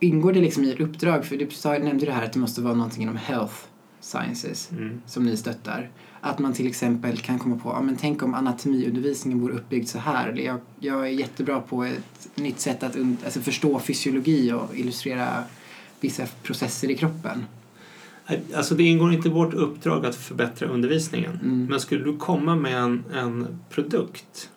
Ingår 0.00 0.32
det 0.32 0.40
liksom 0.40 0.64
i 0.64 0.72
ert 0.72 0.80
uppdrag, 0.80 1.24
för 1.24 1.36
du 1.36 1.84
nämnde 1.84 2.06
det 2.06 2.12
här 2.12 2.24
att 2.24 2.32
det 2.32 2.38
måste 2.38 2.60
vara 2.60 2.74
någonting 2.74 3.02
inom 3.02 3.16
health 3.16 3.54
sciences 4.00 4.70
Mm. 4.70 5.02
som 5.06 5.26
ni 5.26 5.36
stöttar. 5.36 5.90
Att 6.20 6.38
man 6.38 6.52
till 6.52 6.66
exempel 6.66 7.16
kan 7.16 7.38
komma 7.38 7.56
på, 7.56 7.68
ja 7.68 7.82
men 7.82 7.96
tänk 7.96 8.22
om 8.22 8.34
anatomiundervisningen 8.34 9.40
vore 9.40 9.54
uppbyggd 9.54 9.88
så 9.88 9.98
här. 9.98 10.28
Eller 10.28 10.42
jag, 10.42 10.60
jag 10.80 11.00
är 11.00 11.10
jättebra 11.10 11.60
på 11.60 11.84
ett 11.84 12.28
nytt 12.34 12.60
sätt 12.60 12.82
att 12.82 12.96
alltså 13.24 13.40
förstå 13.40 13.78
fysiologi 13.78 14.52
och 14.52 14.76
illustrera 14.76 15.44
vissa 16.00 16.26
processer 16.42 16.90
i 16.90 16.96
kroppen. 16.96 17.44
Alltså 18.54 18.74
det 18.74 18.82
ingår 18.82 19.12
inte 19.12 19.28
i 19.28 19.30
vårt 19.30 19.54
uppdrag 19.54 20.06
att 20.06 20.14
förbättra 20.16 20.68
undervisningen. 20.68 21.38
Mm. 21.42 21.66
Men 21.70 21.80
skulle 21.80 22.04
du 22.04 22.16
komma 22.16 22.56
med 22.56 22.76
en, 22.76 23.04
en 23.14 23.58
produkt 23.70 24.50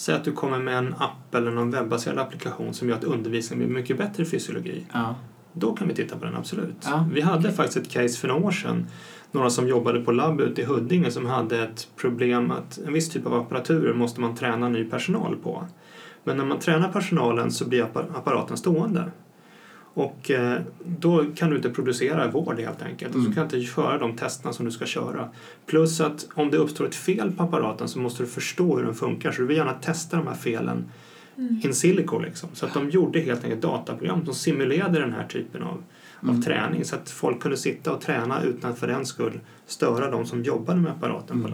Säg 0.00 0.14
att 0.14 0.24
du 0.24 0.32
kommer 0.32 0.58
med 0.58 0.78
en 0.78 0.94
app 0.98 1.34
eller 1.34 1.50
någon 1.50 1.70
webbaserad 1.70 2.18
applikation 2.18 2.74
som 2.74 2.88
gör 2.88 2.96
att 2.96 3.04
undervisningen 3.04 3.66
blir 3.66 3.80
mycket 3.80 3.98
bättre 3.98 4.22
i 4.22 4.26
fysiologi. 4.26 4.86
Ja. 4.92 5.14
Då 5.52 5.72
kan 5.72 5.88
vi 5.88 5.94
titta 5.94 6.16
på 6.16 6.24
den, 6.24 6.36
absolut. 6.36 6.76
Ja, 6.84 7.08
vi 7.12 7.20
hade 7.20 7.52
faktiskt 7.52 7.76
ett 7.76 7.90
case 7.90 8.18
för 8.18 8.28
några 8.28 8.46
år 8.46 8.50
sedan. 8.50 8.86
Några 9.30 9.50
som 9.50 9.68
jobbade 9.68 10.00
på 10.00 10.12
labb 10.12 10.40
ute 10.40 10.60
i 10.62 10.64
Huddinge 10.64 11.10
som 11.10 11.26
hade 11.26 11.62
ett 11.62 11.88
problem 11.96 12.50
att 12.50 12.78
en 12.86 12.92
viss 12.92 13.10
typ 13.10 13.26
av 13.26 13.34
apparaturer 13.34 13.94
måste 13.94 14.20
man 14.20 14.36
träna 14.36 14.68
ny 14.68 14.84
personal 14.84 15.36
på. 15.36 15.64
Men 16.24 16.36
när 16.36 16.44
man 16.44 16.58
tränar 16.58 16.88
personalen 16.92 17.50
så 17.50 17.68
blir 17.68 17.82
appa- 17.82 18.16
apparaten 18.16 18.56
stående. 18.56 19.10
Och 19.94 20.30
eh, 20.30 20.60
då 20.86 21.24
kan 21.36 21.50
du 21.50 21.56
inte 21.56 21.70
producera 21.70 22.30
vård 22.30 22.58
helt 22.60 22.82
enkelt. 22.82 23.14
Och 23.14 23.20
Mm. 23.20 23.32
så 23.32 23.34
kan 23.40 23.48
du 23.48 23.56
inte 23.56 23.72
köra 23.72 23.98
de 23.98 24.16
testerna 24.16 24.52
som 24.52 24.64
du 24.64 24.70
ska 24.70 24.86
köra. 24.86 25.28
Plus 25.66 26.00
att 26.00 26.26
om 26.34 26.50
det 26.50 26.56
uppstår 26.56 26.86
ett 26.86 26.94
fel 26.94 27.32
på 27.32 27.42
apparaten 27.42 27.88
så 27.88 27.98
måste 27.98 28.22
du 28.22 28.26
förstå 28.26 28.76
hur 28.76 28.84
den 28.84 28.94
funkar. 28.94 29.32
Så 29.32 29.40
du 29.40 29.46
vill 29.46 29.56
gärna 29.56 29.72
testa 29.72 30.16
de 30.16 30.26
här 30.26 30.34
felen 30.34 30.84
Mm. 31.36 31.60
in 31.64 31.74
silico 31.74 32.18
liksom. 32.18 32.48
Så 32.52 32.66
att 32.66 32.74
de 32.74 32.90
gjorde 32.90 33.20
helt 33.20 33.44
enkelt 33.44 33.62
dataprogram 33.62 34.24
som 34.24 34.34
simulerade 34.34 35.00
den 35.00 35.12
här 35.12 35.26
typen 35.26 35.62
av, 35.62 35.82
Mm. 36.22 36.36
av 36.38 36.42
träning. 36.42 36.84
Så 36.84 36.96
att 36.96 37.10
folk 37.10 37.40
kunde 37.40 37.56
sitta 37.56 37.92
och 37.92 38.00
träna 38.00 38.42
utan 38.42 38.72
att 38.72 38.78
för 38.78 38.86
den 38.86 39.06
skull 39.06 39.40
störa 39.66 40.10
de 40.10 40.26
som 40.26 40.42
jobbade 40.42 40.80
med 40.80 40.92
apparaten 40.92 41.42
på 41.42 41.48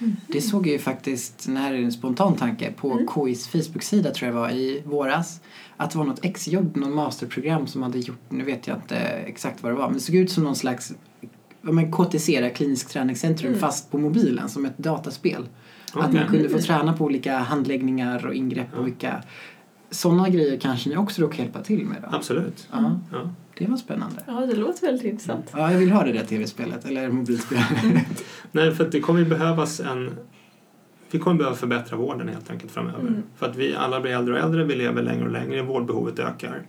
Mm. 0.00 0.16
Det 0.26 0.40
såg 0.40 0.66
jag 0.66 0.72
ju 0.72 0.78
faktiskt, 0.78 1.46
den 1.46 1.56
här 1.56 1.72
är 1.74 1.82
en 1.82 1.92
spontan 1.92 2.36
tanke, 2.36 2.72
på 2.72 2.92
Mm. 2.92 3.06
KIs 3.14 3.48
Facebook-sida 3.48 4.10
tror 4.10 4.28
jag 4.30 4.34
var 4.40 4.50
i 4.50 4.82
våras. 4.86 5.40
Att 5.76 5.90
det 5.90 5.98
var 5.98 6.04
något 6.04 6.24
exjobb, 6.24 6.76
någon 6.76 6.94
masterprogram 6.94 7.66
som 7.66 7.82
hade 7.82 7.98
gjort, 7.98 8.20
nu 8.28 8.44
vet 8.44 8.66
jag 8.66 8.76
inte 8.76 8.96
exakt 8.96 9.62
vad 9.62 9.72
det 9.72 9.76
var, 9.76 9.84
men 9.86 9.94
det 9.94 10.00
såg 10.00 10.14
ut 10.14 10.30
som 10.30 10.44
någon 10.44 10.56
slags 10.56 10.92
men 11.62 11.92
KTC, 11.92 12.40
där, 12.40 12.48
klinisk 12.50 12.88
träningscentrum, 12.88 13.48
Mm. 13.48 13.60
fast 13.60 13.90
på 13.90 13.98
mobilen 13.98 14.48
som 14.48 14.64
ett 14.64 14.78
dataspel. 14.78 15.48
Att 15.92 15.96
Okej. 16.08 16.20
man 16.20 16.28
kunde 16.28 16.48
få 16.48 16.58
träna 16.58 16.92
på 16.92 17.04
olika 17.04 17.38
handläggningar 17.38 18.26
och 18.26 18.34
ingrepp 18.34 18.78
och 18.78 18.86
vilka 18.86 19.22
sådana 19.90 20.28
grejer 20.28 20.58
kanske 20.60 20.88
ni 20.90 20.96
också 20.96 21.22
då 21.22 21.28
kan 21.28 21.44
hjälpa 21.44 21.62
till 21.62 21.84
med 21.86 21.96
då? 22.02 22.16
Absolut. 22.16 22.68
Ja, 22.72 23.00
Ja. 23.12 23.30
Det 23.60 23.70
var 23.70 23.76
spännande. 23.76 24.22
Ja, 24.26 24.46
det 24.46 24.56
låter 24.56 24.86
väldigt 24.86 25.04
intressant. 25.04 25.50
Ja, 25.52 25.72
jag 25.72 25.78
vill 25.78 25.90
ha 25.90 26.04
det 26.04 26.12
där 26.12 26.24
tv-spelet, 26.24 26.84
eller 26.84 27.08
mobilspelet. 27.08 27.66
Nej, 28.52 28.74
för 28.74 28.84
att 28.84 28.92
det 28.92 29.00
kommer 29.00 29.20
ju 29.20 29.26
behövas 29.26 29.80
en... 29.80 30.10
Vi 31.10 31.18
kommer 31.18 31.38
behöva 31.38 31.56
förbättra 31.56 31.96
vården 31.96 32.28
helt 32.28 32.50
enkelt 32.50 32.72
framöver. 32.72 33.00
Mm. 33.00 33.22
För 33.36 33.46
att 33.46 33.56
vi 33.56 33.74
alla 33.74 34.00
blir 34.00 34.12
äldre 34.12 34.34
och 34.34 34.40
äldre, 34.40 34.64
vi 34.64 34.74
lever 34.74 35.02
längre 35.02 35.24
och 35.24 35.30
längre, 35.30 35.62
vårdbehovet 35.62 36.18
ökar. 36.18 36.62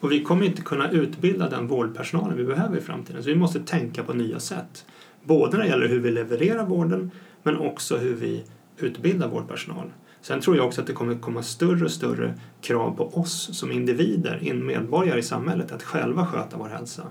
Och 0.00 0.12
vi 0.12 0.22
kommer 0.22 0.46
inte 0.46 0.62
kunna 0.62 0.90
utbilda 0.90 1.48
den 1.48 1.66
vårdpersonalen 1.66 2.36
vi 2.36 2.44
behöver 2.44 2.76
i 2.78 2.80
framtiden. 2.80 3.22
Så 3.22 3.28
vi 3.28 3.36
måste 3.36 3.60
tänka 3.60 4.02
på 4.02 4.12
nya 4.12 4.40
sätt. 4.40 4.86
Både 5.22 5.56
när 5.56 5.64
det 5.64 5.70
gäller 5.70 5.88
hur 5.88 6.00
vi 6.00 6.10
levererar 6.10 6.66
vården, 6.66 7.10
men 7.42 7.56
också 7.56 7.96
hur 7.96 8.14
vi 8.14 8.44
utbildar 8.78 9.28
vårdpersonal. 9.28 9.92
Sen 10.24 10.40
tror 10.40 10.56
jag 10.56 10.66
också 10.66 10.80
att 10.80 10.86
det 10.86 10.92
kommer 10.92 11.14
komma 11.14 11.42
större 11.42 11.84
och 11.84 11.90
större 11.90 12.34
krav 12.60 12.96
på 12.96 13.18
oss 13.18 13.58
som 13.58 13.72
individer, 13.72 14.38
in 14.42 14.66
medborgare 14.66 15.18
i 15.18 15.22
samhället, 15.22 15.72
att 15.72 15.82
själva 15.82 16.26
sköta 16.26 16.56
vår 16.56 16.68
hälsa. 16.68 17.02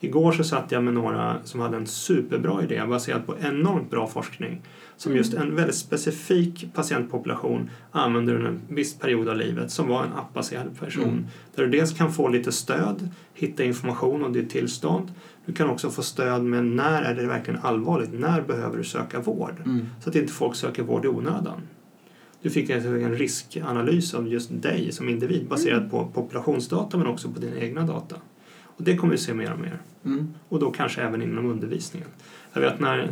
Igår 0.00 0.32
så 0.32 0.44
satt 0.44 0.72
jag 0.72 0.84
med 0.84 0.94
några 0.94 1.36
som 1.44 1.60
hade 1.60 1.76
en 1.76 1.86
superbra 1.86 2.62
idé 2.62 2.82
baserad 2.88 3.26
på 3.26 3.34
enormt 3.40 3.90
bra 3.90 4.06
forskning 4.06 4.62
som 4.96 5.16
just 5.16 5.34
en 5.34 5.56
väldigt 5.56 5.76
specifik 5.76 6.74
patientpopulation 6.74 7.70
använder 7.92 8.34
under 8.34 8.48
en 8.48 8.60
viss 8.68 8.98
period 8.98 9.28
av 9.28 9.36
livet 9.36 9.70
som 9.70 9.88
var 9.88 10.04
en 10.04 10.12
appbaserad 10.12 10.78
person. 10.78 11.04
Mm. 11.04 11.26
Där 11.54 11.64
du 11.64 11.70
dels 11.70 11.92
kan 11.92 12.12
få 12.12 12.28
lite 12.28 12.52
stöd, 12.52 13.08
hitta 13.34 13.64
information 13.64 14.24
om 14.24 14.32
ditt 14.32 14.50
tillstånd. 14.50 15.12
Du 15.46 15.52
kan 15.52 15.70
också 15.70 15.90
få 15.90 16.02
stöd 16.02 16.44
med 16.44 16.64
när 16.64 17.02
är 17.02 17.14
det 17.14 17.26
verkligen 17.26 17.60
allvarligt, 17.62 18.12
när 18.12 18.40
behöver 18.40 18.76
du 18.76 18.84
söka 18.84 19.20
vård? 19.20 19.62
Mm. 19.64 19.86
Så 20.00 20.10
att 20.10 20.16
inte 20.16 20.32
folk 20.32 20.56
söker 20.56 20.82
vård 20.82 21.04
i 21.04 21.08
onödan. 21.08 21.60
Du 22.42 22.50
fick 22.50 22.70
en 22.70 23.14
riskanalys 23.14 24.14
av 24.14 24.28
just 24.28 24.50
dig 24.62 24.92
som 24.92 25.08
individ 25.08 25.48
baserad 25.48 25.90
på 25.90 26.06
populationsdata 26.14 26.96
men 26.98 27.06
också 27.06 27.28
på 27.30 27.38
dina 27.40 27.56
egna 27.56 27.82
data. 27.82 28.16
Och 28.62 28.84
det 28.84 28.96
kommer 28.96 29.12
vi 29.12 29.18
se 29.18 29.34
mer 29.34 29.52
och 29.52 29.60
mer. 29.60 29.78
Mm. 30.04 30.34
Och 30.48 30.60
då 30.60 30.70
kanske 30.70 31.02
även 31.02 31.22
inom 31.22 31.46
undervisningen. 31.50 32.08
Jag 32.52 32.60
vet 32.60 32.80
när, 32.80 33.08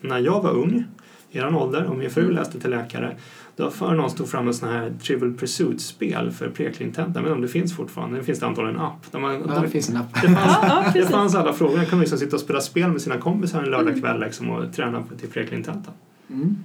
när 0.00 0.18
jag 0.18 0.42
var 0.42 0.50
ung, 0.50 0.84
i 1.30 1.38
er 1.38 1.54
ålder, 1.54 1.84
och 1.84 1.96
min 1.96 2.10
fru 2.10 2.22
Mm. 2.22 2.34
läste 2.34 2.60
till 2.60 2.70
läkare, 2.70 3.16
då 3.56 3.70
för 3.70 3.94
någon 3.94 4.10
stod 4.10 4.28
fram 4.28 4.44
med 4.44 4.54
sådana 4.54 4.78
här 4.78 4.92
Trivial 5.02 5.34
Pursuit-spel 5.34 6.30
för 6.30 6.48
preklintentan. 6.48 7.12
Jag 7.14 7.22
vet 7.22 7.26
inte 7.26 7.34
om 7.34 7.42
det 7.42 7.48
finns 7.48 7.76
fortfarande, 7.76 8.16
det 8.18 8.24
finns 8.24 8.38
det 8.40 8.46
antagligen 8.46 8.76
en 8.80 8.86
app. 8.86 9.12
Där 9.12 9.18
man, 9.18 9.42
Ja, 9.48 9.60
det 9.60 9.68
finns 9.68 9.88
en 9.90 9.96
app. 9.96 10.14
det 10.22 10.28
fanns, 10.28 10.36
Ja, 10.62 10.84
det 10.94 11.06
fanns 11.06 11.34
alla 11.34 11.52
frågor. 11.52 11.76
Man 11.76 11.86
kunde 11.86 12.00
liksom 12.02 12.18
sitta 12.18 12.36
och 12.36 12.40
spela 12.42 12.60
spel 12.60 12.90
med 12.92 13.02
sina 13.02 13.18
kompisar 13.18 13.62
en 13.62 13.70
lördagkväll 13.70 14.20
liksom, 14.20 14.50
och 14.50 14.72
träna 14.72 15.04
till 15.20 15.28
preklintentan. 15.28 15.92
Mm. 16.30 16.56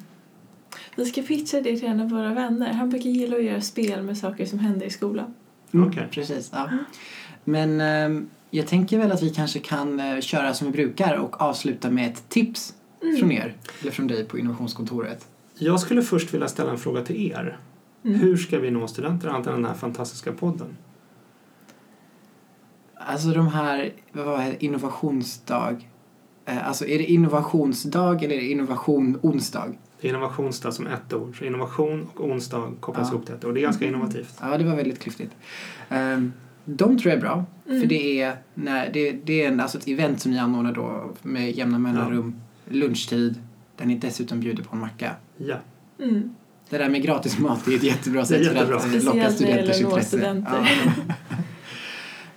Vi 0.98 1.06
ska 1.06 1.22
pitcha 1.22 1.62
det 1.62 1.78
till 1.78 1.88
en 1.88 2.00
av 2.02 2.10
våra 2.10 2.34
vänner. 2.34 2.74
Han 2.74 2.90
brukar 2.90 3.10
gilla 3.10 3.38
att 3.38 3.44
göra 3.44 3.62
spel 3.62 4.04
med 4.04 4.18
saker 4.18 4.46
som 4.46 4.60
händer 4.60 4.86
i 4.86 4.90
skolan. 4.90 5.34
Mm, 5.74 5.88
Okej. 5.90 6.08
Precis, 6.12 6.50
ja. 6.54 6.70
Men 7.44 7.82
ehm, 7.82 8.30
jag 8.50 8.68
tänker 8.68 8.98
väl 8.98 9.12
att 9.12 9.24
vi 9.24 9.30
kanske 9.30 9.60
kan 9.60 10.00
eh, 10.00 10.20
köra 10.20 10.54
som 10.54 10.68
vi 10.68 10.74
brukar 10.74 11.16
och 11.18 11.42
avsluta 11.42 11.90
med 11.90 12.08
ett 12.12 12.30
tips 12.30 12.74
Mm. 13.04 13.18
från 13.18 13.32
er, 13.32 13.56
eller 13.82 13.92
från 13.92 14.08
dig 14.08 14.26
på 14.26 14.38
innovationskontoret. 14.40 15.28
Jag 15.58 15.80
skulle 15.80 16.02
först 16.02 16.34
vilja 16.34 16.48
ställa 16.48 16.72
en 16.72 16.78
fråga 16.78 17.02
till 17.02 17.32
er. 17.32 17.60
Mm. 18.06 18.20
Hur 18.20 18.38
ska 18.38 18.60
vi 18.60 18.72
nå 18.72 18.88
studenter 18.88 19.28
annat 19.30 19.48
än 19.48 19.54
den 19.54 19.66
här 19.66 19.74
fantastiska 19.74 20.32
podden? 20.32 20.78
Alltså 22.96 23.28
de 23.30 23.48
här, 23.48 23.94
vad 24.12 24.40
är 24.42 24.46
det, 24.50 24.66
innovationsdag? 24.66 25.76
Eh, 26.46 26.68
Alltså 26.68 26.86
är 26.86 26.98
det 26.98 27.04
innovationsdag 27.12 28.24
eller 28.24 28.36
är 28.36 28.40
det 28.40 28.52
innovation 28.52 29.20
onsdag? 29.22 29.68
Det 30.02 30.08
är 30.08 30.10
innovationsdag 30.10 30.72
som 30.72 30.88
ett 30.88 31.14
ord. 31.14 31.38
Så 31.40 31.46
innovation 31.46 32.08
och 32.16 32.26
onsdag 32.26 32.72
kopplas 32.80 33.08
Ja. 33.08 33.14
ihop 33.14 33.26
till 33.26 33.36
ett 33.36 33.46
ord. 33.46 33.54
Det 33.54 33.60
är 33.60 33.62
ganska 33.62 33.86
innovativt. 33.86 34.38
Ja, 34.42 34.58
det 34.58 34.64
var 34.64 34.76
väldigt 34.76 35.00
klyftigt. 35.00 35.32
Um, 35.90 36.34
de 36.66 36.98
tror 37.00 37.10
jag 37.12 37.18
är 37.18 37.22
bra, 37.22 37.46
Mm. 37.68 37.82
för 37.82 37.88
det 37.88 38.22
är, 38.22 38.36
när, 38.54 38.90
det, 38.94 39.12
det 39.12 39.44
är 39.44 39.48
en, 39.48 39.60
alltså 39.60 39.78
ett 39.78 39.88
event 39.88 40.22
som 40.22 40.32
ni 40.32 40.40
anordnar 40.40 40.72
då 40.74 41.10
med 41.22 41.52
jämna 41.52 41.80
mellanrum, 41.80 42.36
lunchtid, 42.70 43.42
där 43.78 43.86
ni 43.86 43.96
dessutom 43.96 44.40
bjuder 44.40 44.64
på 44.64 44.76
en 44.76 44.80
macka. 44.82 45.12
Ja. 45.38 45.56
Mm. 46.00 46.36
Det 46.70 46.78
där 46.78 46.90
med 46.90 47.02
gratis 47.04 47.40
mat 47.40 47.68
är 47.68 47.76
ett 47.76 47.84
jättebra 47.84 48.22
Det 48.22 48.36
är 48.36 48.44
sätt 48.44 48.54
jättebra. 48.54 48.80
för 48.80 48.98
att 48.98 49.04
locka 49.04 49.30
studenters 49.30 49.82
intresse. 49.82 50.08
studenter. 50.08 50.68
Ja. 50.86 51.14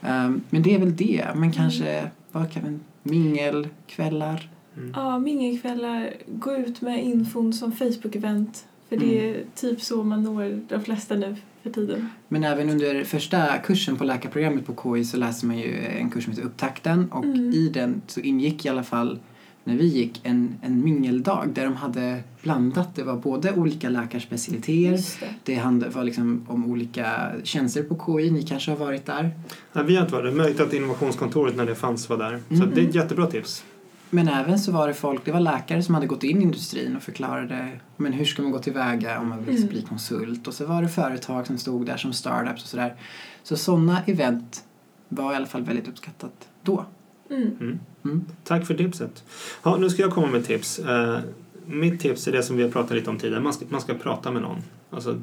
Ehm, 0.09 0.41
men 0.51 0.63
det 0.63 0.75
är 0.75 0.79
väl 0.79 0.97
det. 0.97 1.27
Men 1.35 1.53
kanske, 1.53 2.11
vad 2.33 2.53
kan 2.53 2.63
man, 2.63 2.81
mingelkvällar? 3.03 4.49
Mm. 4.77 4.93
Ja, 4.97 5.19
mingelkvällar, 5.19 6.13
gå 6.27 6.57
ut 6.57 6.81
med 6.81 7.05
infon 7.05 7.53
som 7.53 7.73
Facebook-event. 7.73 8.65
För 8.89 8.97
det 8.97 9.31
är 9.31 9.45
typ 9.55 9.81
så 9.83 10.03
man 10.05 10.23
når 10.23 10.61
de 10.69 10.81
flesta 10.85 11.15
nu 11.17 11.37
för 11.63 11.71
tiden. 11.71 12.09
Men 12.29 12.45
även 12.45 12.71
under 12.71 13.05
första 13.05 13.59
kursen 13.59 13.97
på 13.97 14.05
läkarprogrammet 14.05 14.67
på 14.67 14.97
KI 14.97 15.05
så 15.05 15.17
läser 15.17 15.47
man 15.47 15.59
ju 15.59 15.75
en 15.87 16.11
kurs 16.11 16.25
som 16.25 16.33
heter 16.33 16.45
Upptakten 16.47 17.11
och 17.13 17.25
Mm. 17.25 17.51
i 17.53 17.69
den 17.69 18.03
så 18.07 18.21
ingick 18.21 18.65
i 18.65 18.69
alla 18.69 18.83
fall 18.83 19.19
när 19.65 19.77
vi 19.77 19.85
gick 19.87 20.21
en, 20.23 20.55
en 20.63 20.85
mingeldag 20.85 21.49
där 21.55 21.65
de 21.65 21.77
hade 21.77 22.23
blandat. 22.43 22.95
Det 22.95 23.03
var 23.03 23.17
både 23.17 23.53
olika 23.53 23.89
läkarspecialiteter, 23.89 24.73
Just 24.93 25.21
det. 25.45 25.55
det 25.55 25.89
var 25.95 26.05
liksom 26.05 26.45
om 26.49 26.71
olika 26.71 27.33
tjänster 27.45 27.83
på 27.83 28.19
KI. 28.19 28.31
Ni 28.31 28.43
kanske 28.43 28.71
har 28.71 28.79
varit 28.79 29.07
där. 29.07 29.31
Nej, 29.73 29.85
vi 29.85 29.95
har 29.97 30.03
inte 30.03 30.15
varit 30.15 30.25
där. 30.33 30.37
Möjligt 30.43 30.61
att 30.61 30.73
innovationskontoret 30.75 31.57
när 31.57 31.67
det 31.67 31.75
fanns 31.75 32.09
var 32.09 32.19
där. 32.19 32.41
Så 32.49 32.55
Mm. 32.55 32.71
det 32.75 32.81
är 32.81 32.89
ett 32.89 32.95
jättebra 32.95 33.27
tips. 33.27 33.65
Men 34.11 34.29
även 34.29 34.59
så 34.59 34.73
var 34.73 34.89
det 34.89 34.95
folk, 34.95 35.25
det 35.25 35.33
var 35.33 35.41
läkare 35.41 35.83
som 35.83 35.95
hade 35.95 36.07
gått 36.07 36.25
in 36.25 36.41
i 36.41 36.43
industrin 36.43 36.97
och 36.97 37.03
förklarade 37.03 37.69
men 37.97 38.13
hur 38.13 38.25
ska 38.25 38.43
man 38.43 38.51
gå 38.53 38.59
tillväga 38.59 39.21
om 39.21 39.29
man 39.29 39.45
vill 39.45 39.57
Mm. 39.57 39.69
bli 39.69 39.83
konsult. 39.83 40.47
Och 40.47 40.55
så 40.55 40.67
var 40.67 40.83
det 40.83 40.89
företag 40.89 41.47
som 41.47 41.59
stod 41.59 41.87
där 41.87 41.97
som 41.97 42.13
startups 42.13 42.63
och 42.63 42.69
sådär. 42.69 42.95
Så 43.43 43.57
sådana 43.57 44.03
event 44.07 44.65
var 45.09 45.33
i 45.33 45.37
alla 45.37 45.47
fall 45.47 45.63
väldigt 45.63 45.89
uppskattat 45.89 46.49
då. 46.63 46.85
Mm. 47.31 47.43
Mm. 47.61 47.79
Mm. 48.05 48.25
Tack 48.45 48.67
för 48.67 48.75
tipset. 48.75 49.25
Ja, 49.63 49.77
nu 49.77 49.91
ska 49.91 50.03
jag 50.03 50.11
komma 50.11 50.27
med 50.27 50.47
tips. 50.47 50.79
Eh, 50.79 51.19
mitt 51.67 52.01
tips 52.01 52.29
är 52.29 52.33
det 52.33 52.43
som 52.43 52.57
vi 52.57 52.63
har 52.63 52.71
pratat 52.71 52.97
lite 52.97 53.11
om 53.11 53.19
tidigare. 53.19 53.43
Man 53.43 53.53
ska, 53.53 53.65
man 53.69 53.81
ska 53.81 53.95
prata 53.95 54.31
med 54.31 54.43
någon. 54.43 54.59
Alltså, 54.91 55.19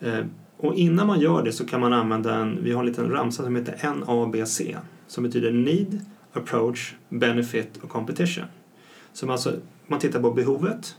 eh, 0.00 0.24
och 0.56 0.74
innan 0.74 1.06
man 1.06 1.20
gör 1.20 1.42
det 1.42 1.52
så 1.52 1.66
kan 1.66 1.80
man 1.80 1.92
använda 1.92 2.34
en, 2.34 2.64
vi 2.64 2.72
har 2.72 2.80
en 2.80 2.86
liten 2.86 3.10
ramsa 3.10 3.42
som 3.44 3.56
heter 3.56 3.94
NABC. 4.06 4.60
Som 5.06 5.24
betyder 5.24 5.52
Need, 5.52 6.04
Approach, 6.32 6.94
Benefit 7.08 7.76
och 7.76 7.88
Competition. 7.88 8.44
Som 9.12 9.30
alltså, 9.30 9.54
man 9.86 9.98
tittar 9.98 10.20
på 10.20 10.30
behovet. 10.30 10.96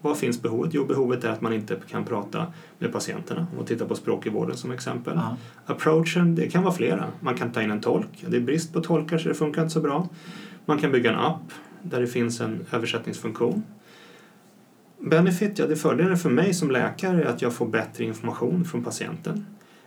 Vad 0.00 0.18
finns 0.18 0.42
behovet? 0.42 0.74
Jo, 0.74 0.84
behovet 0.84 1.24
är 1.24 1.28
att 1.28 1.40
man 1.40 1.52
inte 1.52 1.76
kan 1.90 2.04
prata 2.04 2.46
med 2.78 2.92
patienterna. 2.92 3.46
Om 3.50 3.56
man 3.56 3.66
tittar 3.66 3.86
på 3.86 3.94
språk 3.94 4.26
i 4.26 4.30
vården 4.30 4.56
som 4.56 4.70
exempel. 4.72 5.14
Ja. 5.16 5.36
Approachen, 5.66 6.34
det 6.34 6.48
kan 6.48 6.62
vara 6.62 6.74
flera. 6.74 7.06
Man 7.20 7.34
kan 7.34 7.52
ta 7.52 7.62
in 7.62 7.70
en 7.70 7.80
tolk. 7.80 8.24
Det 8.28 8.36
är 8.36 8.40
brist 8.40 8.72
på 8.72 8.80
tolkar 8.80 9.18
så 9.18 9.28
det 9.28 9.34
funkar 9.34 9.62
inte 9.62 9.74
så 9.74 9.80
bra. 9.80 10.08
Man 10.64 10.78
kan 10.78 10.92
bygga 10.92 11.10
en 11.12 11.18
app 11.18 11.52
där 11.82 12.00
det 12.00 12.06
finns 12.06 12.40
en 12.40 12.66
översättningsfunktion. 12.72 13.62
Benefit, 14.98 15.58
ja 15.58 15.66
det 15.66 15.76
fördelen 15.76 16.16
för 16.16 16.30
mig 16.30 16.54
som 16.54 16.70
läkare 16.70 17.22
är 17.22 17.26
att 17.26 17.42
jag 17.42 17.52
får 17.52 17.66
bättre 17.66 18.04
information 18.04 18.64
från 18.64 18.84
patienten. 18.84 19.46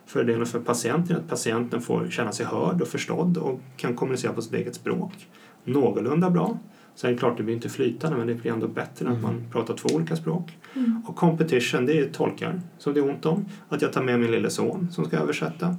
Fördelen 0.10 0.46
för 0.46 0.60
patienten 0.60 1.16
är 1.16 1.20
att 1.20 1.28
patienten 1.30 1.82
får 1.82 2.08
känna 2.10 2.32
sig 2.32 2.46
hörd 2.46 2.82
och 2.82 2.88
förstådd 2.88 3.38
och 3.38 3.60
kan 3.78 3.96
kommunicera 3.96 4.34
på 4.34 4.42
sitt 4.42 4.54
eget 4.54 4.76
språk 4.76 5.28
någorlunda 5.64 6.30
bra. 6.30 6.60
Sen 6.96 7.10
är 7.10 7.14
det 7.14 7.20
klart, 7.20 7.38
det 7.38 7.44
blir 7.44 7.56
inte 7.56 7.70
flytande 7.70 8.18
men 8.18 8.28
det 8.28 8.36
blir 8.36 8.52
ändå 8.52 8.68
bättre 8.68 9.06
än 9.06 9.12
att 9.12 9.18
Mm. 9.18 9.22
man 9.22 9.52
pratar 9.52 9.74
två 9.74 9.96
olika 9.96 10.16
språk. 10.16 10.58
Mm. 10.76 11.02
Och 11.08 11.16
competition, 11.16 11.86
det 11.86 12.00
är 12.00 12.10
tolkar 12.10 12.62
som 12.78 12.94
det 12.94 13.00
är 13.00 13.10
ont 13.10 13.26
om. 13.26 13.46
Att 13.70 13.82
jag 13.82 13.94
tar 13.94 14.04
med 14.04 14.20
min 14.20 14.32
lille 14.32 14.50
son 14.50 14.88
som 14.92 15.06
ska 15.06 15.18
översätta. 15.18 15.76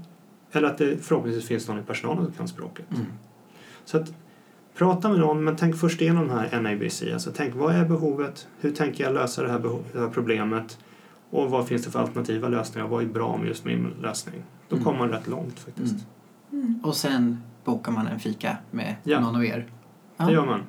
Eller 0.53 0.69
att 0.69 0.79
det 0.79 1.05
förhoppningsvis 1.05 1.49
finns 1.49 1.69
någon 1.69 1.79
i 1.79 1.83
personalen 1.83 2.25
som 2.25 2.33
kan 2.33 2.49
språket. 2.49 2.87
Mm. 2.91 3.07
Så 3.85 3.97
att 3.97 4.13
prata 4.75 5.09
med 5.09 5.19
någon, 5.19 5.45
men 5.45 5.57
tänk 5.57 5.77
först 5.77 6.01
igenom 6.01 6.29
den 6.29 6.39
här 6.39 6.61
NABC. 6.61 7.03
Alltså 7.13 7.31
tänk, 7.35 7.55
vad 7.55 7.75
är 7.75 7.85
behovet? 7.85 8.49
Hur 8.61 8.71
tänker 8.71 9.05
jag 9.05 9.15
lösa 9.15 9.43
det 9.43 9.49
här, 9.49 9.59
det 9.93 10.01
här 10.01 10.09
problemet? 10.09 10.79
Och 11.31 11.51
vad 11.51 11.69
finns 11.69 11.85
det 11.85 11.91
för 11.91 11.99
alternativa 11.99 12.49
lösningar? 12.49 12.89
Vad 12.89 13.03
är 13.03 13.07
bra 13.07 13.37
med 13.37 13.49
just 13.49 13.65
min 13.65 13.95
lösning? 14.03 14.43
Då 14.69 14.77
Mm. 14.77 14.85
kommer 14.85 14.99
man 14.99 15.09
rätt 15.09 15.27
långt 15.29 15.59
faktiskt. 15.59 15.95
Mm. 16.53 16.67
Mm. 16.67 16.81
Och 16.85 16.97
sen 16.97 17.43
bokar 17.65 17.93
man 17.93 18.07
en 18.07 18.21
fika 18.21 18.57
med 18.71 18.95
Ja. 19.03 19.21
någon 19.21 19.37
av 19.37 19.45
er. 19.45 19.67
Det 20.17 20.33
gör 20.33 20.47
man. 20.47 20.61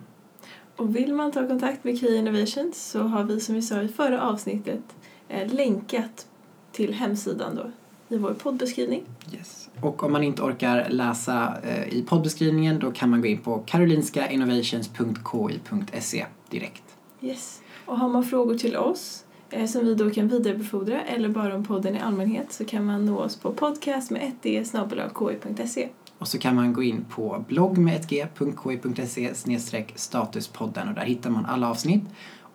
Och 0.75 0.95
vill 0.95 1.13
man 1.13 1.31
ta 1.31 1.47
kontakt 1.47 1.83
med 1.83 1.99
Key 1.99 2.15
Innovations 2.17 2.89
så 2.91 3.03
har 3.03 3.23
vi 3.23 3.39
som 3.39 3.55
vi 3.55 3.61
sa 3.61 3.81
i 3.81 3.87
förra 3.87 4.21
avsnittet 4.21 4.81
eh, 5.27 5.53
länkat 5.53 6.27
till 6.71 6.93
hemsidan 6.93 7.55
då 7.55 7.71
i 8.15 8.17
vår 8.17 8.33
poddbeskrivning. 8.33 9.03
Yes. 9.33 9.69
Och 9.81 10.03
om 10.03 10.11
man 10.11 10.23
inte 10.23 10.41
orkar 10.41 10.89
läsa 10.89 11.57
eh, 11.63 11.87
i 11.93 12.01
poddbeskrivningen 12.03 12.79
då 12.79 12.91
kan 12.91 13.09
man 13.09 13.21
gå 13.21 13.27
in 13.27 13.37
på 13.37 13.59
karolinskainnovations.ki.se 13.59 16.25
direkt. 16.49 16.83
Yes. 17.21 17.61
Och 17.85 17.97
har 17.97 18.09
man 18.09 18.23
frågor 18.23 18.57
till 18.57 18.77
oss 18.77 19.23
som 19.67 19.85
vi 19.85 19.95
då 19.95 20.09
kan 20.09 20.27
vidarebefordra 20.27 21.01
eller 21.01 21.29
bara 21.29 21.55
om 21.55 21.63
podden 21.63 21.95
i 21.95 21.99
allmänhet 21.99 22.51
så 22.51 22.65
kan 22.65 22.85
man 22.85 23.05
nå 23.05 23.19
oss 23.19 23.35
på 23.35 23.53
podcast 23.53 24.11
med 24.11 24.21
1d 24.21 24.63
snabel-a 24.63 25.09
ki.se. 25.19 25.89
Och 26.17 26.27
så 26.27 26.39
kan 26.39 26.55
man 26.55 26.73
gå 26.73 26.83
in 26.83 27.05
på 27.09 27.45
blogg 27.47 27.77
med 27.77 28.01
1g.ki.se 28.01 29.85
statuspodden 29.95 30.87
och 30.87 30.93
där 30.93 31.01
hittar 31.01 31.29
man 31.29 31.45
alla 31.45 31.69
avsnitt 31.69 32.03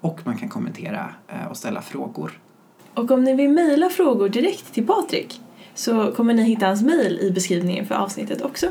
och 0.01 0.21
man 0.25 0.37
kan 0.37 0.49
kommentera 0.49 1.11
eh, 1.29 1.47
och 1.51 1.57
ställa 1.57 1.83
frågor. 1.83 2.41
Och 2.95 3.11
om 3.11 3.25
ni 3.25 3.35
vill 3.35 3.51
mejla 3.51 3.89
frågor 3.89 4.29
direkt 4.29 4.75
till 4.75 4.87
Patrik 4.87 5.41
så 5.75 6.13
kommer 6.13 6.35
ni 6.35 6.43
hitta 6.43 6.67
hans 6.67 6.83
mejl 6.83 7.19
i 7.21 7.31
beskrivningen 7.31 7.87
för 7.87 7.95
avsnittet 7.95 8.43
också. 8.43 8.67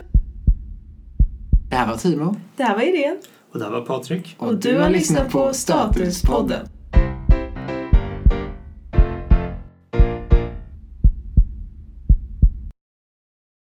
Det 1.70 1.76
här 1.76 1.88
var 1.88 1.98
Timo. 1.98 2.36
Det 2.56 2.64
här 2.64 2.76
var 2.76 2.82
idén. 2.82 3.18
Och 3.52 3.60
där 3.60 3.70
var 3.70 3.82
Patrik. 3.82 4.36
Och, 4.40 4.56
du 4.56 4.80
har 4.80 4.90
lyssnat 4.90 5.32
på 5.32 5.54
Statuspodden. 5.54 6.68